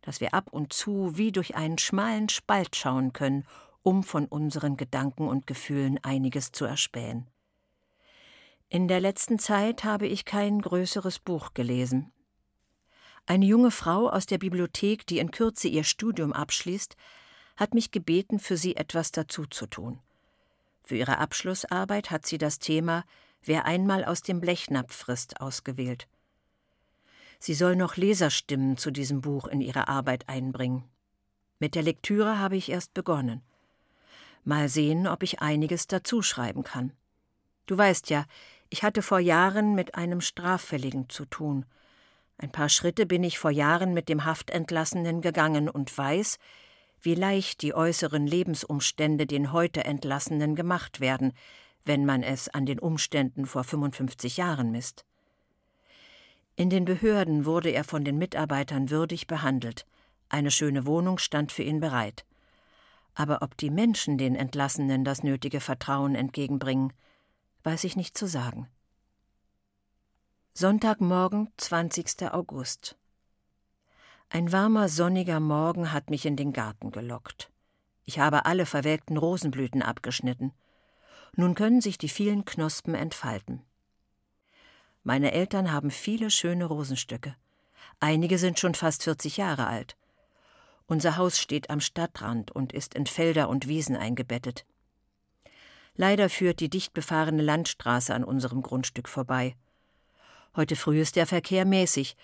dass 0.00 0.22
wir 0.22 0.32
ab 0.32 0.48
und 0.50 0.72
zu 0.72 1.18
wie 1.18 1.32
durch 1.32 1.54
einen 1.54 1.76
schmalen 1.76 2.30
Spalt 2.30 2.76
schauen 2.76 3.12
können, 3.12 3.44
um 3.82 4.02
von 4.02 4.24
unseren 4.24 4.78
Gedanken 4.78 5.28
und 5.28 5.46
Gefühlen 5.46 6.02
einiges 6.02 6.50
zu 6.50 6.64
erspähen. 6.64 7.26
In 8.70 8.88
der 8.88 9.00
letzten 9.00 9.38
Zeit 9.38 9.84
habe 9.84 10.06
ich 10.06 10.24
kein 10.24 10.62
größeres 10.62 11.18
Buch 11.18 11.52
gelesen. 11.52 12.10
Eine 13.26 13.44
junge 13.44 13.70
Frau 13.70 14.08
aus 14.08 14.24
der 14.24 14.38
Bibliothek, 14.38 15.06
die 15.06 15.18
in 15.18 15.30
Kürze 15.30 15.68
ihr 15.68 15.84
Studium 15.84 16.32
abschließt, 16.32 16.96
hat 17.58 17.74
mich 17.74 17.90
gebeten, 17.90 18.38
für 18.38 18.56
sie 18.56 18.76
etwas 18.76 19.10
dazu 19.10 19.44
zu 19.44 19.66
tun. 19.66 19.98
Für 20.84 20.96
ihre 20.96 21.18
Abschlussarbeit 21.18 22.10
hat 22.10 22.24
sie 22.24 22.38
das 22.38 22.58
Thema 22.58 23.04
Wer 23.42 23.66
einmal 23.66 24.04
aus 24.04 24.22
dem 24.22 24.40
Blechnapf 24.40 24.94
frisst 24.94 25.40
ausgewählt. 25.40 26.08
Sie 27.38 27.54
soll 27.54 27.76
noch 27.76 27.96
Leserstimmen 27.96 28.76
zu 28.76 28.90
diesem 28.90 29.20
Buch 29.20 29.46
in 29.46 29.60
ihre 29.60 29.88
Arbeit 29.88 30.28
einbringen. 30.28 30.84
Mit 31.58 31.74
der 31.74 31.82
Lektüre 31.82 32.38
habe 32.38 32.56
ich 32.56 32.70
erst 32.70 32.94
begonnen. 32.94 33.42
Mal 34.44 34.68
sehen, 34.68 35.06
ob 35.06 35.22
ich 35.22 35.40
einiges 35.40 35.86
dazuschreiben 35.86 36.62
kann. 36.62 36.92
Du 37.66 37.76
weißt 37.76 38.10
ja, 38.10 38.24
ich 38.70 38.82
hatte 38.82 39.02
vor 39.02 39.18
Jahren 39.18 39.74
mit 39.74 39.94
einem 39.94 40.20
Straffälligen 40.20 41.08
zu 41.08 41.24
tun. 41.24 41.64
Ein 42.38 42.50
paar 42.50 42.68
Schritte 42.68 43.06
bin 43.06 43.24
ich 43.24 43.38
vor 43.38 43.50
Jahren 43.50 43.94
mit 43.94 44.08
dem 44.08 44.24
Haftentlassenen 44.24 45.20
gegangen 45.20 45.68
und 45.68 45.96
weiß, 45.96 46.38
wie 47.00 47.14
leicht 47.14 47.62
die 47.62 47.74
äußeren 47.74 48.26
Lebensumstände 48.26 49.26
den 49.26 49.52
heute 49.52 49.84
Entlassenen 49.84 50.54
gemacht 50.54 51.00
werden, 51.00 51.32
wenn 51.84 52.04
man 52.04 52.22
es 52.22 52.48
an 52.48 52.66
den 52.66 52.78
Umständen 52.78 53.46
vor 53.46 53.64
55 53.64 54.36
Jahren 54.36 54.70
misst. 54.70 55.04
In 56.56 56.70
den 56.70 56.84
Behörden 56.84 57.44
wurde 57.44 57.70
er 57.70 57.84
von 57.84 58.04
den 58.04 58.18
Mitarbeitern 58.18 58.90
würdig 58.90 59.26
behandelt, 59.26 59.86
eine 60.28 60.50
schöne 60.50 60.86
Wohnung 60.86 61.18
stand 61.18 61.52
für 61.52 61.62
ihn 61.62 61.80
bereit. 61.80 62.24
Aber 63.14 63.42
ob 63.42 63.56
die 63.56 63.70
Menschen 63.70 64.18
den 64.18 64.34
Entlassenen 64.34 65.04
das 65.04 65.22
nötige 65.22 65.60
Vertrauen 65.60 66.14
entgegenbringen, 66.14 66.92
weiß 67.62 67.84
ich 67.84 67.96
nicht 67.96 68.16
zu 68.16 68.26
sagen. 68.26 68.68
Sonntagmorgen, 70.54 71.50
20. 71.56 72.32
August. 72.32 72.96
Ein 74.30 74.52
warmer, 74.52 74.90
sonniger 74.90 75.40
Morgen 75.40 75.90
hat 75.92 76.10
mich 76.10 76.26
in 76.26 76.36
den 76.36 76.52
Garten 76.52 76.90
gelockt. 76.90 77.50
Ich 78.04 78.18
habe 78.18 78.44
alle 78.44 78.66
verwelkten 78.66 79.16
Rosenblüten 79.16 79.82
abgeschnitten. 79.82 80.52
Nun 81.34 81.54
können 81.54 81.80
sich 81.80 81.96
die 81.96 82.10
vielen 82.10 82.44
Knospen 82.44 82.94
entfalten. 82.94 83.62
Meine 85.02 85.32
Eltern 85.32 85.72
haben 85.72 85.90
viele 85.90 86.30
schöne 86.30 86.66
Rosenstücke. 86.66 87.36
Einige 88.00 88.36
sind 88.36 88.58
schon 88.58 88.74
fast 88.74 89.04
40 89.04 89.38
Jahre 89.38 89.66
alt. 89.66 89.96
Unser 90.86 91.16
Haus 91.16 91.38
steht 91.38 91.70
am 91.70 91.80
Stadtrand 91.80 92.50
und 92.50 92.74
ist 92.74 92.94
in 92.94 93.06
Felder 93.06 93.48
und 93.48 93.66
Wiesen 93.66 93.96
eingebettet. 93.96 94.66
Leider 95.94 96.28
führt 96.28 96.60
die 96.60 96.68
dicht 96.68 96.92
befahrene 96.92 97.42
Landstraße 97.42 98.14
an 98.14 98.24
unserem 98.24 98.60
Grundstück 98.60 99.08
vorbei. 99.08 99.56
Heute 100.54 100.76
früh 100.76 101.00
ist 101.00 101.16
der 101.16 101.26
Verkehr 101.26 101.64
mäßig, 101.64 102.14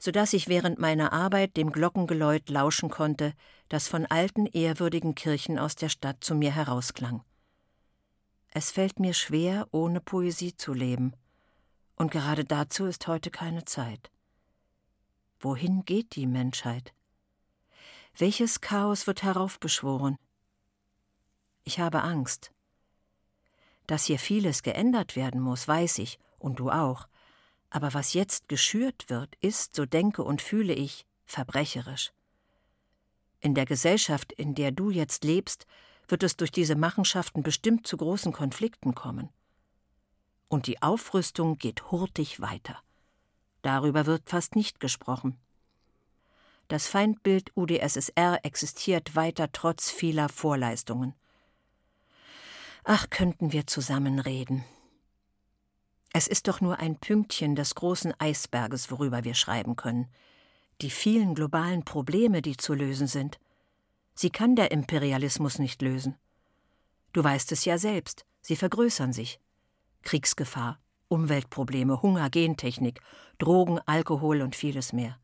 so 0.00 0.10
dass 0.10 0.32
ich 0.32 0.48
während 0.48 0.78
meiner 0.78 1.12
Arbeit 1.12 1.58
dem 1.58 1.72
Glockengeläut 1.72 2.48
lauschen 2.48 2.88
konnte, 2.88 3.34
das 3.68 3.86
von 3.86 4.06
alten, 4.06 4.46
ehrwürdigen 4.46 5.14
Kirchen 5.14 5.58
aus 5.58 5.76
der 5.76 5.90
Stadt 5.90 6.24
zu 6.24 6.34
mir 6.34 6.52
herausklang. 6.52 7.22
Es 8.48 8.70
fällt 8.70 8.98
mir 8.98 9.12
schwer, 9.12 9.68
ohne 9.72 10.00
Poesie 10.00 10.56
zu 10.56 10.72
leben, 10.72 11.12
und 11.96 12.10
gerade 12.10 12.46
dazu 12.46 12.86
ist 12.86 13.06
heute 13.08 13.30
keine 13.30 13.66
Zeit. 13.66 14.10
Wohin 15.38 15.84
geht 15.84 16.16
die 16.16 16.26
Menschheit? 16.26 16.94
Welches 18.16 18.62
Chaos 18.62 19.06
wird 19.06 19.22
heraufbeschworen? 19.22 20.16
Ich 21.62 21.78
habe 21.78 22.02
Angst. 22.02 22.52
Dass 23.86 24.06
hier 24.06 24.18
vieles 24.18 24.62
geändert 24.62 25.14
werden 25.14 25.42
muss, 25.42 25.68
weiß 25.68 25.98
ich, 25.98 26.18
und 26.38 26.58
du 26.58 26.70
auch, 26.70 27.06
aber 27.70 27.94
was 27.94 28.12
jetzt 28.14 28.48
geschürt 28.48 29.08
wird, 29.08 29.36
ist, 29.40 29.74
so 29.74 29.86
denke 29.86 30.22
und 30.24 30.42
fühle 30.42 30.74
ich, 30.74 31.06
verbrecherisch. 31.24 32.12
In 33.40 33.54
der 33.54 33.64
Gesellschaft, 33.64 34.32
in 34.32 34.54
der 34.54 34.72
du 34.72 34.90
jetzt 34.90 35.24
lebst, 35.24 35.66
wird 36.08 36.22
es 36.22 36.36
durch 36.36 36.50
diese 36.50 36.74
Machenschaften 36.74 37.42
bestimmt 37.42 37.86
zu 37.86 37.96
großen 37.96 38.32
Konflikten 38.32 38.94
kommen. 38.94 39.30
Und 40.48 40.66
die 40.66 40.82
Aufrüstung 40.82 41.56
geht 41.56 41.90
hurtig 41.90 42.40
weiter. 42.40 42.82
Darüber 43.62 44.06
wird 44.06 44.28
fast 44.28 44.56
nicht 44.56 44.80
gesprochen. 44.80 45.38
Das 46.68 46.86
Feindbild 46.86 47.52
UdSSR 47.56 48.44
existiert 48.44 49.14
weiter 49.16 49.50
trotz 49.52 49.90
vieler 49.90 50.28
Vorleistungen. 50.28 51.14
Ach, 52.84 53.08
könnten 53.10 53.52
wir 53.52 53.66
zusammen 53.66 54.18
reden. 54.18 54.64
Es 56.12 56.26
ist 56.26 56.48
doch 56.48 56.60
nur 56.60 56.78
ein 56.78 56.96
Pünktchen 56.96 57.54
des 57.54 57.74
großen 57.74 58.12
Eisberges, 58.18 58.90
worüber 58.90 59.22
wir 59.24 59.34
schreiben 59.34 59.76
können. 59.76 60.08
Die 60.80 60.90
vielen 60.90 61.34
globalen 61.34 61.84
Probleme, 61.84 62.42
die 62.42 62.56
zu 62.56 62.74
lösen 62.74 63.06
sind. 63.06 63.38
Sie 64.14 64.30
kann 64.30 64.56
der 64.56 64.72
Imperialismus 64.72 65.58
nicht 65.58 65.82
lösen. 65.82 66.16
Du 67.12 67.22
weißt 67.22 67.52
es 67.52 67.64
ja 67.64 67.78
selbst, 67.78 68.24
sie 68.40 68.56
vergrößern 68.56 69.12
sich. 69.12 69.40
Kriegsgefahr, 70.02 70.80
Umweltprobleme, 71.08 72.02
Hunger, 72.02 72.30
Gentechnik, 72.30 73.00
Drogen, 73.38 73.78
Alkohol 73.86 74.42
und 74.42 74.56
vieles 74.56 74.92
mehr. 74.92 75.18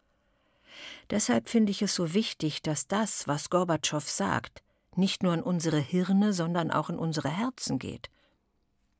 Deshalb 1.11 1.49
finde 1.49 1.71
ich 1.71 1.83
es 1.83 1.95
so 1.95 2.15
wichtig, 2.15 2.63
dass 2.63 2.87
das, 2.87 3.27
was 3.27 3.51
Gorbatschow 3.51 4.09
sagt, 4.09 4.63
nicht 4.95 5.23
nur 5.23 5.35
in 5.35 5.43
unsere 5.43 5.79
Hirne, 5.79 6.33
sondern 6.33 6.71
auch 6.71 6.91
in 6.91 6.99
unsere 6.99 7.31
Herzen 7.31 7.79
geht. 7.79 8.11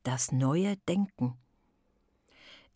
Das 0.03 0.31
neue 0.31 0.77
Denken. 0.87 1.37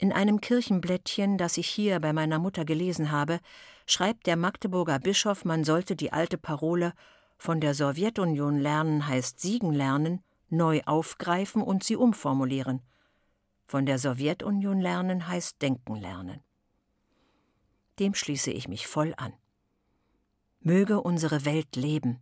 In 0.02 0.12
einem 0.12 0.42
Kirchenblättchen, 0.42 1.38
das 1.38 1.58
ich 1.58 1.68
hier 1.68 2.00
bei 2.00 2.12
meiner 2.12 2.40
Mutter 2.40 2.66
gelesen 2.66 3.12
habe, 3.12 3.40
schreibt 3.86 4.26
der 4.26 4.36
Magdeburger 4.36 4.98
Bischof, 4.98 5.46
man 5.46 5.64
sollte 5.64 5.96
die 5.96 6.12
alte 6.12 6.40
Parole 6.40 6.94
von 7.38 7.62
der 7.62 7.76
Sowjetunion 7.76 8.58
lernen 8.58 9.08
heißt 9.08 9.40
siegen 9.40 9.72
lernen, 9.72 10.24
neu 10.50 10.82
aufgreifen 10.88 11.62
und 11.62 11.84
sie 11.84 11.98
umformulieren. 11.98 12.82
Von 13.68 13.86
der 13.86 14.00
Sowjetunion 14.00 14.80
lernen 14.80 15.28
heißt 15.28 15.62
denken 15.62 15.96
lernen. 15.96 16.42
Dem 18.00 18.16
schließe 18.16 18.50
ich 18.50 18.68
mich 18.68 18.88
voll 18.88 19.14
an. 19.18 19.34
Möge 20.62 21.00
unsere 21.02 21.46
Welt 21.46 21.76
leben. 21.76 22.20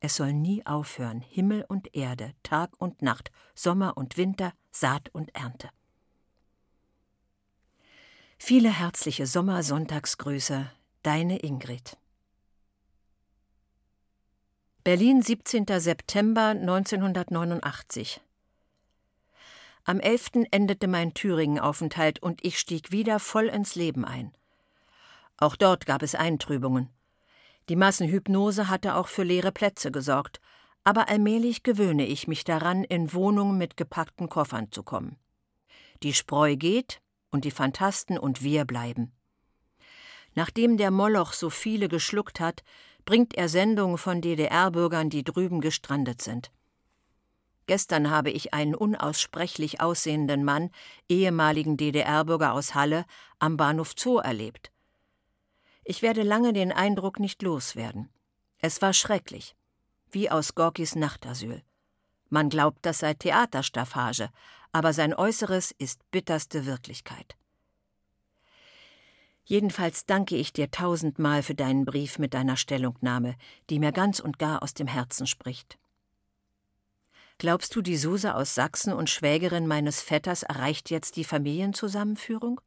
Es 0.00 0.16
soll 0.16 0.32
nie 0.32 0.64
aufhören, 0.64 1.20
Himmel 1.20 1.66
und 1.68 1.94
Erde, 1.94 2.32
Tag 2.42 2.70
und 2.78 3.02
Nacht, 3.02 3.30
Sommer 3.54 3.98
und 3.98 4.16
Winter, 4.16 4.54
Saat 4.70 5.10
und 5.10 5.34
Ernte. 5.34 5.68
Viele 8.42 8.70
herzliche 8.70 9.26
Sommersonntagsgrüße, 9.26 10.72
deine 11.02 11.40
Ingrid. 11.40 11.98
Berlin, 14.82 15.20
17. 15.20 15.66
September 15.78 16.46
1989. 16.48 18.22
Am 19.84 20.00
11. 20.00 20.46
endete 20.50 20.88
mein 20.88 21.12
Thüringen-Aufenthalt 21.12 22.22
und 22.22 22.42
ich 22.42 22.58
stieg 22.58 22.90
wieder 22.90 23.20
voll 23.20 23.44
ins 23.44 23.74
Leben 23.74 24.06
ein. 24.06 24.32
Auch 25.36 25.54
dort 25.54 25.84
gab 25.84 26.02
es 26.02 26.14
Eintrübungen. 26.14 26.88
Die 27.68 27.76
Massenhypnose 27.76 28.68
hatte 28.68 28.94
auch 28.96 29.08
für 29.08 29.22
leere 29.22 29.52
Plätze 29.52 29.92
gesorgt, 29.92 30.40
aber 30.82 31.10
allmählich 31.10 31.62
gewöhne 31.62 32.06
ich 32.06 32.26
mich 32.26 32.42
daran, 32.42 32.84
in 32.84 33.12
Wohnungen 33.12 33.58
mit 33.58 33.76
gepackten 33.76 34.30
Koffern 34.30 34.72
zu 34.72 34.82
kommen. 34.82 35.18
Die 36.02 36.14
Spreu 36.14 36.56
geht 36.56 37.02
und 37.30 37.44
die 37.44 37.50
Phantasten 37.50 38.18
und 38.18 38.42
wir 38.42 38.64
bleiben. 38.64 39.12
Nachdem 40.34 40.76
der 40.76 40.90
Moloch 40.90 41.32
so 41.32 41.50
viele 41.50 41.88
geschluckt 41.88 42.40
hat, 42.40 42.62
bringt 43.04 43.34
er 43.34 43.48
Sendungen 43.48 43.98
von 43.98 44.20
DDR-Bürgern, 44.20 45.10
die 45.10 45.24
drüben 45.24 45.60
gestrandet 45.60 46.22
sind. 46.22 46.50
Gestern 47.66 48.10
habe 48.10 48.30
ich 48.30 48.52
einen 48.52 48.74
unaussprechlich 48.74 49.80
aussehenden 49.80 50.44
Mann, 50.44 50.70
ehemaligen 51.08 51.76
DDR-Bürger 51.76 52.52
aus 52.52 52.74
Halle, 52.74 53.04
am 53.38 53.56
Bahnhof 53.56 53.94
Zoo 53.96 54.18
erlebt. 54.18 54.72
Ich 55.84 56.02
werde 56.02 56.22
lange 56.22 56.52
den 56.52 56.72
Eindruck 56.72 57.20
nicht 57.20 57.42
loswerden. 57.42 58.08
Es 58.58 58.82
war 58.82 58.92
schrecklich, 58.92 59.56
wie 60.10 60.30
aus 60.30 60.54
Gorkis 60.54 60.94
Nachtasyl. 60.94 61.62
Man 62.28 62.48
glaubt, 62.48 62.84
das 62.86 62.98
sei 62.98 63.14
Theaterstaffage, 63.14 64.30
aber 64.72 64.92
sein 64.92 65.14
Äußeres 65.14 65.72
ist 65.72 66.00
bitterste 66.10 66.66
Wirklichkeit. 66.66 67.36
Jedenfalls 69.44 70.06
danke 70.06 70.36
ich 70.36 70.52
dir 70.52 70.70
tausendmal 70.70 71.42
für 71.42 71.56
deinen 71.56 71.84
Brief 71.84 72.18
mit 72.18 72.34
deiner 72.34 72.56
Stellungnahme, 72.56 73.34
die 73.68 73.80
mir 73.80 73.90
ganz 73.90 74.20
und 74.20 74.38
gar 74.38 74.62
aus 74.62 74.74
dem 74.74 74.86
Herzen 74.86 75.26
spricht. 75.26 75.76
Glaubst 77.38 77.74
du, 77.74 77.80
die 77.80 77.96
Suse 77.96 78.34
aus 78.34 78.54
Sachsen 78.54 78.92
und 78.92 79.10
Schwägerin 79.10 79.66
meines 79.66 80.02
Vetters 80.02 80.42
erreicht 80.42 80.90
jetzt 80.90 81.16
die 81.16 81.24
Familienzusammenführung? 81.24 82.60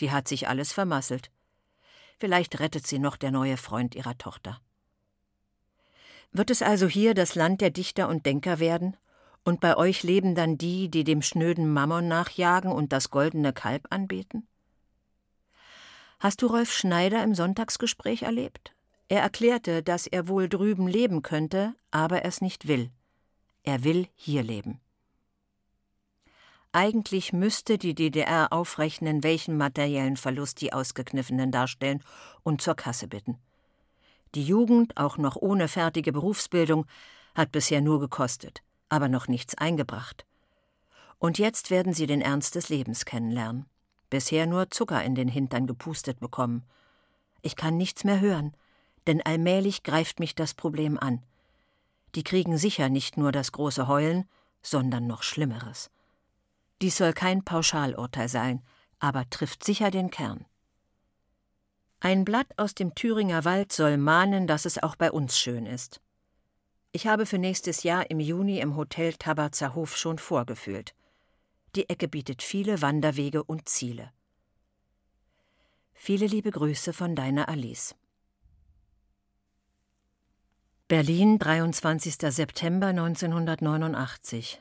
Die 0.00 0.10
hat 0.10 0.28
sich 0.28 0.48
alles 0.48 0.72
vermasselt. 0.72 1.30
Vielleicht 2.18 2.60
rettet 2.60 2.86
sie 2.86 2.98
noch 2.98 3.16
der 3.16 3.30
neue 3.30 3.56
Freund 3.56 3.94
ihrer 3.94 4.18
Tochter. 4.18 4.60
Wird 6.32 6.50
es 6.50 6.62
also 6.62 6.88
hier 6.88 7.14
das 7.14 7.36
Land 7.36 7.60
der 7.60 7.70
Dichter 7.70 8.08
und 8.08 8.26
Denker 8.26 8.58
werden? 8.58 8.96
Und 9.44 9.60
bei 9.60 9.76
euch 9.76 10.02
leben 10.02 10.34
dann 10.34 10.56
die, 10.56 10.88
die 10.88 11.04
dem 11.04 11.22
schnöden 11.22 11.72
Mammon 11.72 12.08
nachjagen 12.08 12.70
und 12.70 12.92
das 12.92 13.10
goldene 13.10 13.52
Kalb 13.52 13.88
anbeten? 13.90 14.46
Hast 16.20 16.42
du 16.42 16.46
Rolf 16.46 16.72
Schneider 16.72 17.22
im 17.24 17.34
Sonntagsgespräch 17.34 18.22
erlebt? 18.22 18.74
Er 19.08 19.20
erklärte, 19.20 19.82
dass 19.82 20.06
er 20.06 20.28
wohl 20.28 20.48
drüben 20.48 20.86
leben 20.86 21.22
könnte, 21.22 21.74
aber 21.90 22.24
es 22.24 22.40
nicht 22.40 22.68
will. 22.68 22.90
Er 23.64 23.84
will 23.84 24.06
hier 24.14 24.42
leben. 24.42 24.80
Eigentlich 26.72 27.34
müsste 27.34 27.76
die 27.76 27.94
DDR 27.94 28.52
aufrechnen, 28.52 29.22
welchen 29.22 29.58
materiellen 29.58 30.16
Verlust 30.16 30.62
die 30.62 30.72
Ausgekniffenen 30.72 31.50
darstellen 31.50 32.02
und 32.42 32.62
zur 32.62 32.74
Kasse 32.74 33.08
bitten. 33.08 33.38
Die 34.34 34.44
Jugend, 34.44 34.96
auch 34.96 35.18
noch 35.18 35.36
ohne 35.36 35.68
fertige 35.68 36.12
Berufsbildung, 36.12 36.86
hat 37.34 37.52
bisher 37.52 37.82
nur 37.82 38.00
gekostet, 38.00 38.62
aber 38.92 39.08
noch 39.08 39.26
nichts 39.26 39.56
eingebracht. 39.56 40.24
Und 41.18 41.38
jetzt 41.38 41.70
werden 41.70 41.94
sie 41.94 42.06
den 42.06 42.20
Ernst 42.20 42.54
des 42.54 42.68
Lebens 42.68 43.04
kennenlernen 43.04 43.66
bisher 44.12 44.46
nur 44.46 44.70
Zucker 44.70 45.02
in 45.02 45.14
den 45.14 45.26
Hintern 45.26 45.66
gepustet 45.66 46.20
bekommen. 46.20 46.64
Ich 47.40 47.56
kann 47.56 47.78
nichts 47.78 48.04
mehr 48.04 48.20
hören, 48.20 48.54
denn 49.06 49.22
allmählich 49.22 49.84
greift 49.84 50.20
mich 50.20 50.34
das 50.34 50.52
Problem 50.52 50.98
an. 50.98 51.22
Die 52.14 52.22
kriegen 52.22 52.58
sicher 52.58 52.90
nicht 52.90 53.16
nur 53.16 53.32
das 53.32 53.52
große 53.52 53.88
Heulen, 53.88 54.28
sondern 54.60 55.06
noch 55.06 55.22
Schlimmeres. 55.22 55.90
Dies 56.82 56.98
soll 56.98 57.14
kein 57.14 57.42
Pauschalurteil 57.42 58.28
sein, 58.28 58.60
aber 58.98 59.30
trifft 59.30 59.64
sicher 59.64 59.90
den 59.90 60.10
Kern. 60.10 60.44
Ein 62.00 62.26
Blatt 62.26 62.48
aus 62.58 62.74
dem 62.74 62.94
Thüringer 62.94 63.46
Wald 63.46 63.72
soll 63.72 63.96
mahnen, 63.96 64.46
dass 64.46 64.66
es 64.66 64.82
auch 64.82 64.96
bei 64.96 65.10
uns 65.10 65.38
schön 65.38 65.64
ist. 65.64 66.01
Ich 66.94 67.06
habe 67.06 67.24
für 67.24 67.38
nächstes 67.38 67.84
Jahr 67.84 68.10
im 68.10 68.20
Juni 68.20 68.60
im 68.60 68.76
Hotel 68.76 69.14
Tabazer 69.14 69.74
Hof 69.74 69.96
schon 69.96 70.18
vorgefühlt. 70.18 70.94
Die 71.74 71.88
Ecke 71.88 72.06
bietet 72.06 72.42
viele 72.42 72.82
Wanderwege 72.82 73.42
und 73.42 73.66
Ziele. 73.66 74.12
Viele 75.94 76.26
liebe 76.26 76.50
Grüße 76.50 76.92
von 76.92 77.16
deiner 77.16 77.48
Alice. 77.48 77.94
Berlin, 80.86 81.38
23. 81.38 82.16
September 82.30 82.88
1989. 82.88 84.60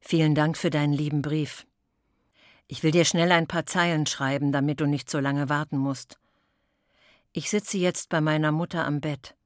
Vielen 0.00 0.34
Dank 0.34 0.56
für 0.58 0.70
deinen 0.70 0.92
lieben 0.92 1.22
Brief. 1.22 1.68
Ich 2.66 2.82
will 2.82 2.90
dir 2.90 3.04
schnell 3.04 3.30
ein 3.30 3.46
paar 3.46 3.66
Zeilen 3.66 4.06
schreiben, 4.06 4.50
damit 4.50 4.80
du 4.80 4.86
nicht 4.86 5.08
so 5.08 5.20
lange 5.20 5.48
warten 5.48 5.78
musst. 5.78 6.18
Ich 7.32 7.48
sitze 7.48 7.78
jetzt 7.78 8.08
bei 8.08 8.20
meiner 8.20 8.50
Mutter 8.50 8.84
am 8.84 9.00
Bett. 9.00 9.36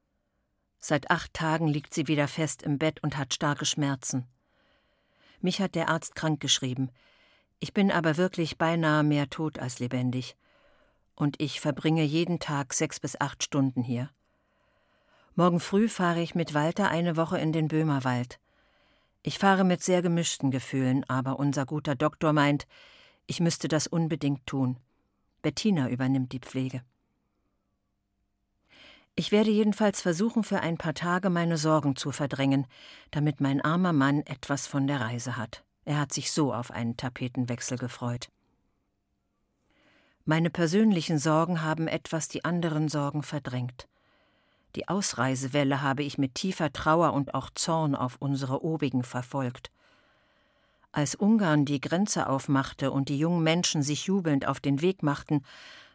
Seit 0.78 1.10
acht 1.10 1.34
Tagen 1.34 1.68
liegt 1.68 1.92
sie 1.92 2.06
wieder 2.06 2.28
fest 2.28 2.62
im 2.62 2.78
Bett 2.78 3.02
und 3.02 3.16
hat 3.16 3.34
starke 3.34 3.64
Schmerzen. 3.64 4.26
Mich 5.40 5.60
hat 5.60 5.74
der 5.74 5.88
Arzt 5.88 6.14
krank 6.14 6.40
geschrieben. 6.40 6.90
Ich 7.60 7.72
bin 7.72 7.90
aber 7.90 8.16
wirklich 8.16 8.58
beinahe 8.58 9.02
mehr 9.02 9.28
tot 9.30 9.58
als 9.58 9.78
lebendig. 9.78 10.36
Und 11.14 11.40
ich 11.40 11.60
verbringe 11.60 12.04
jeden 12.04 12.38
Tag 12.38 12.72
sechs 12.72 13.00
bis 13.00 13.20
acht 13.20 13.42
Stunden 13.42 13.82
hier. 13.82 14.10
Morgen 15.34 15.60
früh 15.60 15.88
fahre 15.88 16.20
ich 16.20 16.34
mit 16.34 16.54
Walter 16.54 16.88
eine 16.88 17.16
Woche 17.16 17.38
in 17.38 17.52
den 17.52 17.68
Böhmerwald. 17.68 18.40
Ich 19.22 19.38
fahre 19.38 19.64
mit 19.64 19.82
sehr 19.82 20.02
gemischten 20.02 20.50
Gefühlen, 20.50 21.04
aber 21.08 21.38
unser 21.38 21.66
guter 21.66 21.94
Doktor 21.94 22.32
meint, 22.32 22.66
ich 23.26 23.40
müsste 23.40 23.68
das 23.68 23.86
unbedingt 23.86 24.46
tun. 24.46 24.78
Bettina 25.42 25.88
übernimmt 25.90 26.32
die 26.32 26.40
Pflege. 26.40 26.82
Ich 29.18 29.32
werde 29.32 29.50
jedenfalls 29.50 30.00
versuchen, 30.00 30.44
für 30.44 30.60
ein 30.60 30.78
paar 30.78 30.94
Tage 30.94 31.28
meine 31.28 31.58
Sorgen 31.58 31.96
zu 31.96 32.12
verdrängen, 32.12 32.68
damit 33.10 33.40
mein 33.40 33.60
armer 33.60 33.92
Mann 33.92 34.20
etwas 34.26 34.68
von 34.68 34.86
der 34.86 35.00
Reise 35.00 35.36
hat. 35.36 35.64
Er 35.84 35.98
hat 35.98 36.12
sich 36.12 36.30
so 36.30 36.54
auf 36.54 36.70
einen 36.70 36.96
Tapetenwechsel 36.96 37.78
gefreut. 37.78 38.28
Meine 40.24 40.50
persönlichen 40.50 41.18
Sorgen 41.18 41.62
haben 41.62 41.88
etwas 41.88 42.28
die 42.28 42.44
anderen 42.44 42.88
Sorgen 42.88 43.24
verdrängt. 43.24 43.88
Die 44.76 44.86
Ausreisewelle 44.86 45.82
habe 45.82 46.04
ich 46.04 46.16
mit 46.16 46.36
tiefer 46.36 46.72
Trauer 46.72 47.12
und 47.12 47.34
auch 47.34 47.50
Zorn 47.52 47.96
auf 47.96 48.18
unsere 48.20 48.62
Obigen 48.62 49.02
verfolgt. 49.02 49.72
Als 50.92 51.16
Ungarn 51.16 51.64
die 51.64 51.80
Grenze 51.80 52.28
aufmachte 52.28 52.92
und 52.92 53.08
die 53.08 53.18
jungen 53.18 53.42
Menschen 53.42 53.82
sich 53.82 54.06
jubelnd 54.06 54.46
auf 54.46 54.60
den 54.60 54.80
Weg 54.80 55.02
machten, 55.02 55.42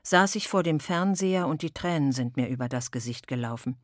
saß 0.03 0.35
ich 0.35 0.47
vor 0.47 0.63
dem 0.63 0.79
Fernseher 0.79 1.47
und 1.47 1.61
die 1.61 1.71
Tränen 1.71 2.11
sind 2.11 2.37
mir 2.37 2.47
über 2.47 2.69
das 2.69 2.91
Gesicht 2.91 3.27
gelaufen. 3.27 3.77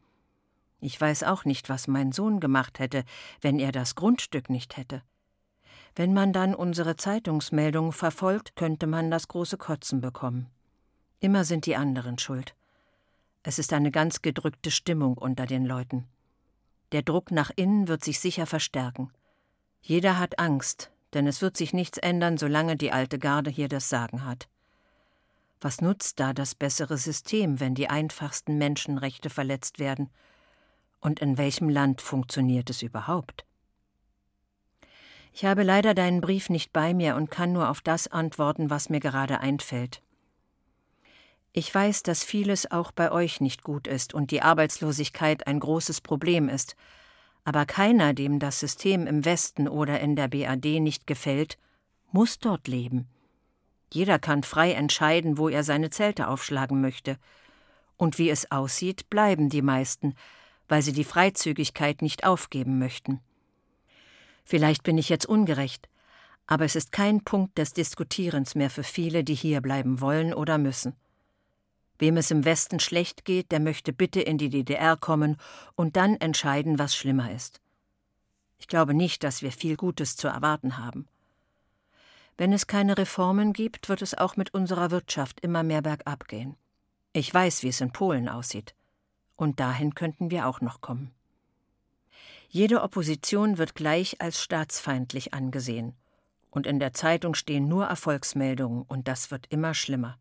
Ich 0.81 0.99
weiß 0.99 1.23
auch 1.23 1.45
nicht, 1.45 1.69
was 1.69 1.87
mein 1.87 2.11
Sohn 2.11 2.39
gemacht 2.39 2.79
hätte, 2.79 3.03
wenn 3.41 3.59
er 3.59 3.71
das 3.71 3.95
Grundstück 3.95 4.49
nicht 4.49 4.77
hätte. 4.77 5.01
Wenn 5.95 6.13
man 6.13 6.31
dann 6.31 6.55
unsere 6.55 6.95
Zeitungsmeldungen 6.95 7.91
verfolgt, 7.91 8.55
könnte 8.55 8.87
man 8.87 9.11
das 9.11 9.27
große 9.27 9.57
Kotzen 9.57 10.01
bekommen. 10.01 10.47
Immer 11.19 11.43
sind 11.43 11.65
die 11.65 11.75
anderen 11.75 12.17
schuld. 12.17 12.55
Es 13.43 13.59
ist 13.59 13.73
eine 13.73 13.91
ganz 13.91 14.21
gedrückte 14.21 14.71
Stimmung 14.71 15.17
unter 15.17 15.45
den 15.45 15.65
Leuten. 15.65 16.07
Der 16.91 17.01
Druck 17.01 17.31
nach 17.31 17.51
innen 17.55 17.87
wird 17.87 18.03
sich 18.03 18.19
sicher 18.19 18.45
verstärken. 18.45 19.11
Jeder 19.81 20.19
hat 20.19 20.39
Angst, 20.39 20.91
denn 21.13 21.27
es 21.27 21.41
wird 21.41 21.57
sich 21.57 21.73
nichts 21.73 21.97
ändern, 21.97 22.37
solange 22.37 22.75
die 22.75 22.91
alte 22.91 23.19
Garde 23.19 23.49
hier 23.49 23.67
das 23.67 23.89
Sagen 23.89 24.25
hat. 24.25 24.47
Was 25.61 25.81
nutzt 25.81 26.19
da 26.19 26.33
das 26.33 26.55
bessere 26.55 26.97
System, 26.97 27.59
wenn 27.59 27.75
die 27.75 27.89
einfachsten 27.89 28.57
Menschenrechte 28.57 29.29
verletzt 29.29 29.79
werden? 29.79 30.09
Und 31.01 31.19
in 31.19 31.37
welchem 31.37 31.69
Land 31.69 32.01
funktioniert 32.01 32.69
es 32.69 32.81
überhaupt? 32.81 33.45
Ich 35.33 35.45
habe 35.45 35.63
leider 35.63 35.93
deinen 35.93 36.21
Brief 36.21 36.49
nicht 36.49 36.73
bei 36.73 36.93
mir 36.93 37.15
und 37.15 37.29
kann 37.29 37.51
nur 37.51 37.69
auf 37.69 37.81
das 37.81 38.07
antworten, 38.07 38.69
was 38.69 38.89
mir 38.89 38.99
gerade 38.99 39.41
einfällt. 39.41 40.01
Ich 41.51 41.73
weiß, 41.73 42.03
dass 42.03 42.23
vieles 42.23 42.69
auch 42.71 42.91
bei 42.91 43.11
euch 43.11 43.41
nicht 43.41 43.63
gut 43.63 43.87
ist 43.87 44.13
und 44.13 44.31
die 44.31 44.41
Arbeitslosigkeit 44.41 45.47
ein 45.47 45.59
großes 45.59 46.01
Problem 46.01 46.47
ist, 46.47 46.75
aber 47.43 47.65
keiner, 47.65 48.13
dem 48.13 48.39
das 48.39 48.59
System 48.59 49.07
im 49.07 49.25
Westen 49.25 49.67
oder 49.67 49.99
in 49.99 50.15
der 50.15 50.27
BAD 50.27 50.79
nicht 50.79 51.07
gefällt, 51.07 51.57
muss 52.11 52.39
dort 52.39 52.67
leben. 52.67 53.07
Jeder 53.91 54.19
kann 54.19 54.43
frei 54.43 54.73
entscheiden, 54.73 55.37
wo 55.37 55.49
er 55.49 55.63
seine 55.63 55.89
Zelte 55.89 56.27
aufschlagen 56.27 56.81
möchte. 56.81 57.17
Und 57.97 58.17
wie 58.17 58.29
es 58.29 58.51
aussieht, 58.51 59.09
bleiben 59.09 59.49
die 59.49 59.61
meisten, 59.61 60.15
weil 60.67 60.81
sie 60.81 60.93
die 60.93 61.03
Freizügigkeit 61.03 62.01
nicht 62.01 62.23
aufgeben 62.23 62.79
möchten. 62.79 63.19
Vielleicht 64.45 64.83
bin 64.83 64.97
ich 64.97 65.09
jetzt 65.09 65.25
ungerecht, 65.25 65.89
aber 66.47 66.65
es 66.65 66.75
ist 66.75 66.91
kein 66.91 67.23
Punkt 67.23 67.57
des 67.57 67.73
Diskutierens 67.73 68.55
mehr 68.55 68.69
für 68.69 68.83
viele, 68.83 69.23
die 69.23 69.35
hier 69.35 69.61
bleiben 69.61 70.01
wollen 70.01 70.33
oder 70.33 70.57
müssen. 70.57 70.95
Wem 71.99 72.15
es 72.17 72.31
im 72.31 72.45
Westen 72.45 72.79
schlecht 72.79 73.25
geht, 73.25 73.51
der 73.51 73.59
möchte 73.59 73.91
bitte 73.91 74.21
in 74.21 74.37
die 74.37 74.49
DDR 74.49 74.95
kommen 74.95 75.37
und 75.75 75.97
dann 75.97 76.15
entscheiden, 76.15 76.79
was 76.79 76.95
schlimmer 76.95 77.31
ist. 77.31 77.59
Ich 78.57 78.67
glaube 78.67 78.93
nicht, 78.93 79.23
dass 79.23 79.41
wir 79.41 79.51
viel 79.51 79.75
Gutes 79.75 80.15
zu 80.15 80.27
erwarten 80.27 80.77
haben. 80.77 81.07
Wenn 82.39 82.53
es 82.53 82.67
keine 82.67 82.97
Reformen 82.97 83.51
gibt, 83.51 83.89
wird 83.89 84.01
es 84.01 84.17
auch 84.17 84.37
mit 84.37 84.53
unserer 84.53 84.91
Wirtschaft 84.91 85.41
immer 85.41 85.61
mehr 85.61 85.81
bergab 85.81 86.29
gehen. 86.29 86.55
Ich 87.11 87.33
weiß, 87.33 87.63
wie 87.63 87.67
es 87.67 87.81
in 87.81 87.91
Polen 87.91 88.29
aussieht. 88.29 88.75
Und 89.35 89.59
dahin 89.59 89.93
könnten 89.93 90.31
wir 90.31 90.47
auch 90.47 90.61
noch 90.61 90.79
kommen. 90.79 91.11
Jede 92.47 92.81
Opposition 92.81 93.57
wird 93.57 93.75
gleich 93.75 94.21
als 94.21 94.41
staatsfeindlich 94.41 95.33
angesehen. 95.33 95.97
Und 96.49 96.65
in 96.65 96.79
der 96.79 96.93
Zeitung 96.93 97.35
stehen 97.35 97.67
nur 97.67 97.87
Erfolgsmeldungen, 97.87 98.83
und 98.83 99.09
das 99.09 99.31
wird 99.31 99.47
immer 99.49 99.73
schlimmer. 99.73 100.17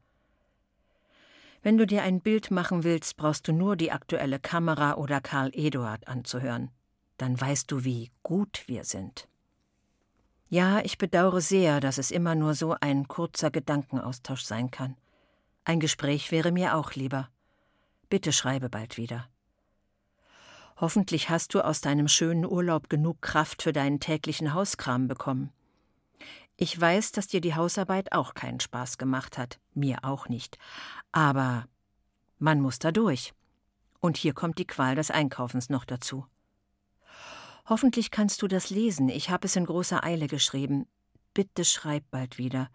Wenn 1.63 1.79
du 1.79 1.87
dir 1.87 2.03
ein 2.03 2.21
Bild 2.21 2.51
machen 2.51 2.83
willst, 2.83 3.17
brauchst 3.17 3.47
du 3.47 3.53
nur 3.53 3.77
die 3.77 3.93
aktuelle 3.93 4.41
Kamera 4.41 4.95
oder 4.95 5.21
Karl 5.21 5.53
Eduard 5.55 6.09
anzuhören. 6.09 6.73
Dann 7.17 7.41
weißt 7.41 7.71
du, 7.71 7.85
wie 7.85 8.11
gut 8.25 8.65
wir 8.67 8.83
sind. 8.83 9.29
Ja, 10.51 10.81
ich 10.81 10.97
bedauere 10.97 11.43
sehr, 11.43 11.81
dass 11.81 11.99
es 11.99 12.11
immer 12.11 12.35
nur 12.35 12.55
so 12.55 12.75
ein 12.81 13.07
kurzer 13.07 13.51
Gedankenaustausch 13.51 14.43
sein 14.43 14.71
kann. 14.71 14.97
Ein 15.65 15.79
Gespräch 15.79 16.33
wäre 16.33 16.53
mir 16.53 16.75
auch 16.75 16.95
lieber. 16.95 17.29
Bitte 18.09 18.33
schreibe 18.33 18.71
bald 18.71 18.97
wieder. 18.97 19.29
Hoffentlich 20.81 21.29
hast 21.29 21.53
du 21.53 21.61
aus 21.61 21.83
deinem 21.83 22.09
schönen 22.09 22.47
Urlaub 22.47 22.89
genug 22.89 23.21
Kraft 23.21 23.63
für 23.63 23.75
deinen 23.75 24.01
täglichen 24.01 24.55
Hauskram 24.55 25.07
bekommen. 25.07 25.53
Ich 26.57 26.81
weiß, 26.81 27.13
dass 27.13 27.27
dir 27.27 27.43
die 27.43 27.55
Hausarbeit 27.55 28.13
auch 28.13 28.33
keinen 28.33 28.61
Spaß 28.61 28.97
gemacht 28.97 29.37
hat, 29.37 29.61
mir 29.75 29.99
auch 30.03 30.29
nicht. 30.29 30.57
Aber 31.13 31.67
man 32.39 32.61
muss 32.61 32.79
da 32.79 32.91
durch. 32.91 33.35
Und 34.01 34.17
hier 34.17 34.33
kommt 34.33 34.59
die 34.59 34.67
Qual 34.67 34.95
des 34.95 35.11
Einkaufens 35.11 35.69
noch 35.69 35.85
dazu. 35.85 36.27
Hoffentlich 37.69 38.11
kannst 38.11 38.41
du 38.41 38.49
das 38.49 38.71
lesen. 38.71 39.11
Ich 39.11 39.29
habe 39.29 39.47
es 39.47 39.55
in 39.55 39.67
großer 39.67 40.03
Eile 40.03 40.27
geschrieben. 40.27 40.87
Bitte 41.35 41.65
schreib 41.65 42.03
bald 42.11 42.39
wieder. 42.39 42.71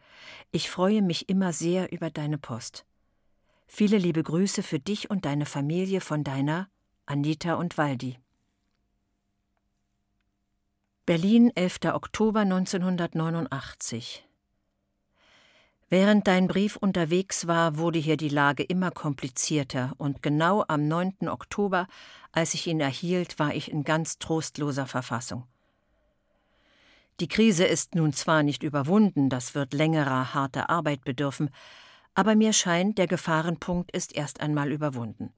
Ich 0.51 0.69
freue 0.69 1.01
mich 1.01 1.29
immer 1.29 1.51
sehr 1.51 1.91
über 1.91 2.11
deine 2.11 2.37
Post. 2.37 2.85
Viele 3.65 3.97
liebe 3.97 4.21
Grüße 4.21 4.61
für 4.61 4.79
dich 4.79 5.09
und 5.09 5.25
deine 5.25 5.47
Familie 5.47 5.99
von 5.99 6.23
deiner 6.23 6.69
Anita 7.07 7.55
und 7.55 7.77
Waldi. 7.77 8.19
Berlin, 11.07 11.51
11. 11.55 11.79
Oktober 11.93 12.41
1989. 12.41 14.25
Während 15.93 16.25
dein 16.25 16.47
Brief 16.47 16.75
unterwegs 16.75 17.45
war, 17.45 17.77
wurde 17.77 17.99
hier 17.99 18.17
die 18.17 18.27
Lage 18.27 18.63
immer 18.63 18.89
komplizierter, 18.89 19.93
und 19.99 20.23
genau 20.23 20.65
am 20.67 20.87
9. 20.87 21.27
Oktober, 21.27 21.85
als 22.31 22.55
ich 22.55 22.65
ihn 22.65 22.79
erhielt, 22.79 23.37
war 23.37 23.53
ich 23.53 23.69
in 23.69 23.83
ganz 23.83 24.17
trostloser 24.17 24.87
Verfassung. 24.87 25.43
Die 27.19 27.27
Krise 27.27 27.65
ist 27.65 27.93
nun 27.93 28.11
zwar 28.11 28.41
nicht 28.41 28.63
überwunden, 28.63 29.29
das 29.29 29.53
wird 29.53 29.71
längerer, 29.75 30.33
harter 30.33 30.71
Arbeit 30.71 31.03
bedürfen, 31.03 31.51
aber 32.15 32.33
mir 32.33 32.53
scheint, 32.53 32.97
der 32.97 33.05
Gefahrenpunkt 33.05 33.91
ist 33.91 34.15
erst 34.15 34.41
einmal 34.41 34.71
überwunden. 34.71 35.31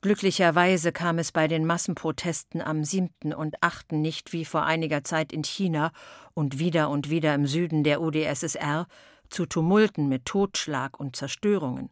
Glücklicherweise 0.00 0.92
kam 0.92 1.18
es 1.18 1.32
bei 1.32 1.48
den 1.48 1.66
Massenprotesten 1.66 2.62
am 2.62 2.84
7. 2.84 3.32
und 3.34 3.60
8. 3.64 3.92
nicht 3.92 4.32
wie 4.32 4.44
vor 4.44 4.62
einiger 4.62 5.02
Zeit 5.02 5.32
in 5.32 5.42
China 5.42 5.90
und 6.34 6.60
wieder 6.60 6.88
und 6.90 7.10
wieder 7.10 7.34
im 7.34 7.48
Süden 7.48 7.82
der 7.82 8.00
UdSSR 8.00 8.86
zu 9.28 9.44
Tumulten 9.46 10.08
mit 10.08 10.24
Totschlag 10.24 11.00
und 11.00 11.16
Zerstörungen. 11.16 11.90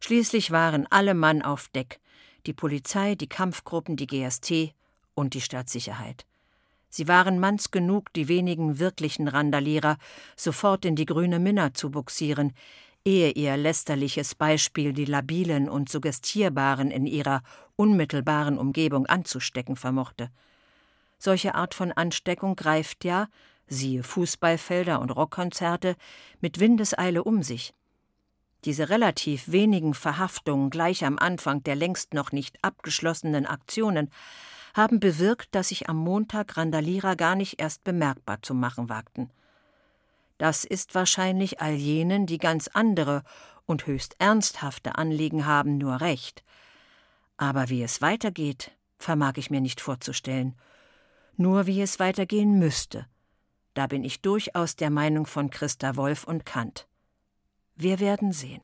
Schließlich 0.00 0.50
waren 0.50 0.88
alle 0.90 1.14
Mann 1.14 1.42
auf 1.42 1.68
Deck, 1.68 2.00
die 2.46 2.52
Polizei, 2.52 3.14
die 3.14 3.28
Kampfgruppen, 3.28 3.94
die 3.94 4.08
GST 4.08 4.74
und 5.14 5.34
die 5.34 5.40
Staatssicherheit. 5.40 6.26
Sie 6.88 7.06
waren 7.06 7.38
manns 7.38 7.70
genug, 7.70 8.12
die 8.14 8.26
wenigen 8.26 8.80
wirklichen 8.80 9.28
Randalierer 9.28 9.96
sofort 10.36 10.84
in 10.84 10.96
die 10.96 11.06
grüne 11.06 11.38
Minna 11.38 11.72
zu 11.72 11.92
buxieren, 11.92 12.52
ehe 13.04 13.30
ihr 13.30 13.56
lästerliches 13.56 14.34
Beispiel 14.34 14.92
die 14.92 15.04
Labilen 15.04 15.68
und 15.68 15.88
Suggestierbaren 15.88 16.90
in 16.90 17.06
ihrer 17.06 17.42
unmittelbaren 17.76 18.58
Umgebung 18.58 19.06
anzustecken 19.06 19.76
vermochte. 19.76 20.30
Solche 21.18 21.54
Art 21.54 21.74
von 21.74 21.92
Ansteckung 21.92 22.56
greift 22.56 23.04
ja, 23.04 23.28
siehe 23.66 24.02
Fußballfelder 24.02 25.00
und 25.00 25.10
Rockkonzerte, 25.10 25.96
mit 26.40 26.60
Windeseile 26.60 27.24
um 27.24 27.42
sich. 27.42 27.74
Diese 28.64 28.88
relativ 28.88 29.50
wenigen 29.50 29.94
Verhaftungen 29.94 30.70
gleich 30.70 31.04
am 31.04 31.18
Anfang 31.18 31.64
der 31.64 31.74
längst 31.74 32.14
noch 32.14 32.30
nicht 32.30 32.58
abgeschlossenen 32.62 33.46
Aktionen 33.46 34.10
haben 34.74 35.00
bewirkt, 35.00 35.54
dass 35.54 35.68
sich 35.68 35.88
am 35.88 35.96
Montag 35.96 36.56
Randalierer 36.56 37.16
gar 37.16 37.34
nicht 37.34 37.60
erst 37.60 37.84
bemerkbar 37.84 38.40
zu 38.42 38.54
machen 38.54 38.88
wagten. 38.88 39.30
Das 40.38 40.64
ist 40.64 40.94
wahrscheinlich 40.94 41.60
all 41.60 41.74
jenen, 41.74 42.26
die 42.26 42.38
ganz 42.38 42.68
andere 42.68 43.22
und 43.66 43.86
höchst 43.86 44.16
ernsthafte 44.18 44.96
Anliegen 44.96 45.46
haben, 45.46 45.78
nur 45.78 46.00
recht. 46.00 46.42
Aber 47.36 47.68
wie 47.68 47.82
es 47.82 48.02
weitergeht, 48.02 48.72
vermag 48.98 49.34
ich 49.36 49.50
mir 49.50 49.60
nicht 49.60 49.80
vorzustellen. 49.80 50.56
Nur 51.36 51.66
wie 51.66 51.80
es 51.80 51.98
weitergehen 51.98 52.58
müsste. 52.58 53.06
Da 53.74 53.86
bin 53.86 54.04
ich 54.04 54.20
durchaus 54.20 54.76
der 54.76 54.90
Meinung 54.90 55.26
von 55.26 55.50
Christa 55.50 55.96
Wolf 55.96 56.24
und 56.24 56.44
Kant. 56.44 56.86
Wir 57.74 58.00
werden 58.00 58.32
sehen. 58.32 58.62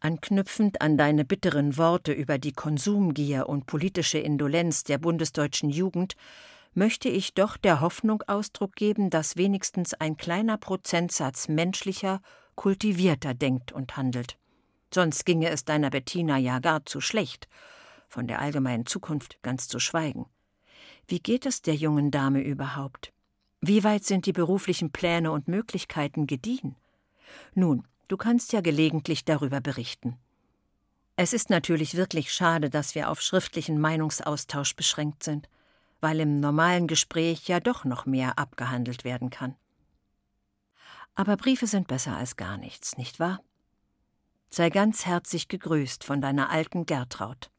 Anknüpfend 0.00 0.80
an 0.80 0.96
deine 0.96 1.24
bitteren 1.24 1.76
Worte 1.76 2.12
über 2.12 2.38
die 2.38 2.52
Konsumgier 2.52 3.48
und 3.48 3.66
politische 3.66 4.18
Indolenz 4.18 4.84
der 4.84 4.98
bundesdeutschen 4.98 5.70
Jugend 5.70 6.14
möchte 6.74 7.08
ich 7.08 7.34
doch 7.34 7.56
der 7.56 7.80
Hoffnung 7.80 8.22
Ausdruck 8.26 8.76
geben, 8.76 9.10
dass 9.10 9.36
wenigstens 9.36 9.94
ein 9.94 10.16
kleiner 10.16 10.58
Prozentsatz 10.58 11.48
menschlicher, 11.48 12.20
kultivierter 12.54 13.34
denkt 13.34 13.72
und 13.72 13.96
handelt. 13.96 14.38
Sonst 14.92 15.24
ginge 15.24 15.50
es 15.50 15.64
deiner 15.64 15.90
Bettina 15.90 16.38
ja 16.38 16.58
gar 16.60 16.84
zu 16.86 17.00
schlecht, 17.00 17.48
von 18.08 18.26
der 18.26 18.40
allgemeinen 18.40 18.86
Zukunft 18.86 19.42
ganz 19.42 19.68
zu 19.68 19.78
schweigen. 19.78 20.26
Wie 21.06 21.20
geht 21.20 21.46
es 21.46 21.62
der 21.62 21.74
jungen 21.74 22.10
Dame 22.10 22.42
überhaupt? 22.42 23.12
Wie 23.60 23.84
weit 23.84 24.04
sind 24.04 24.26
die 24.26 24.32
beruflichen 24.32 24.92
Pläne 24.92 25.32
und 25.32 25.48
Möglichkeiten 25.48 26.26
gediehen? 26.26 26.76
Nun, 27.54 27.86
du 28.08 28.16
kannst 28.16 28.52
ja 28.52 28.60
gelegentlich 28.60 29.24
darüber 29.24 29.60
berichten. 29.60 30.18
Es 31.16 31.32
ist 31.32 31.50
natürlich 31.50 31.96
wirklich 31.96 32.32
schade, 32.32 32.70
dass 32.70 32.94
wir 32.94 33.10
auf 33.10 33.20
schriftlichen 33.20 33.80
Meinungsaustausch 33.80 34.76
beschränkt 34.76 35.24
sind. 35.24 35.48
Weil 36.00 36.20
im 36.20 36.40
normalen 36.40 36.86
Gespräch 36.86 37.48
ja 37.48 37.60
doch 37.60 37.84
noch 37.84 38.06
mehr 38.06 38.38
abgehandelt 38.38 39.04
werden 39.04 39.30
kann. 39.30 39.56
Aber 41.14 41.36
Briefe 41.36 41.66
sind 41.66 41.88
besser 41.88 42.16
als 42.16 42.36
gar 42.36 42.56
nichts, 42.56 42.96
nicht 42.96 43.18
wahr? 43.18 43.40
Sei 44.50 44.70
ganz 44.70 45.04
herzlich 45.04 45.48
gegrüßt 45.48 46.04
von 46.04 46.20
deiner 46.20 46.50
alten 46.50 46.86
Gertraud. 46.86 47.50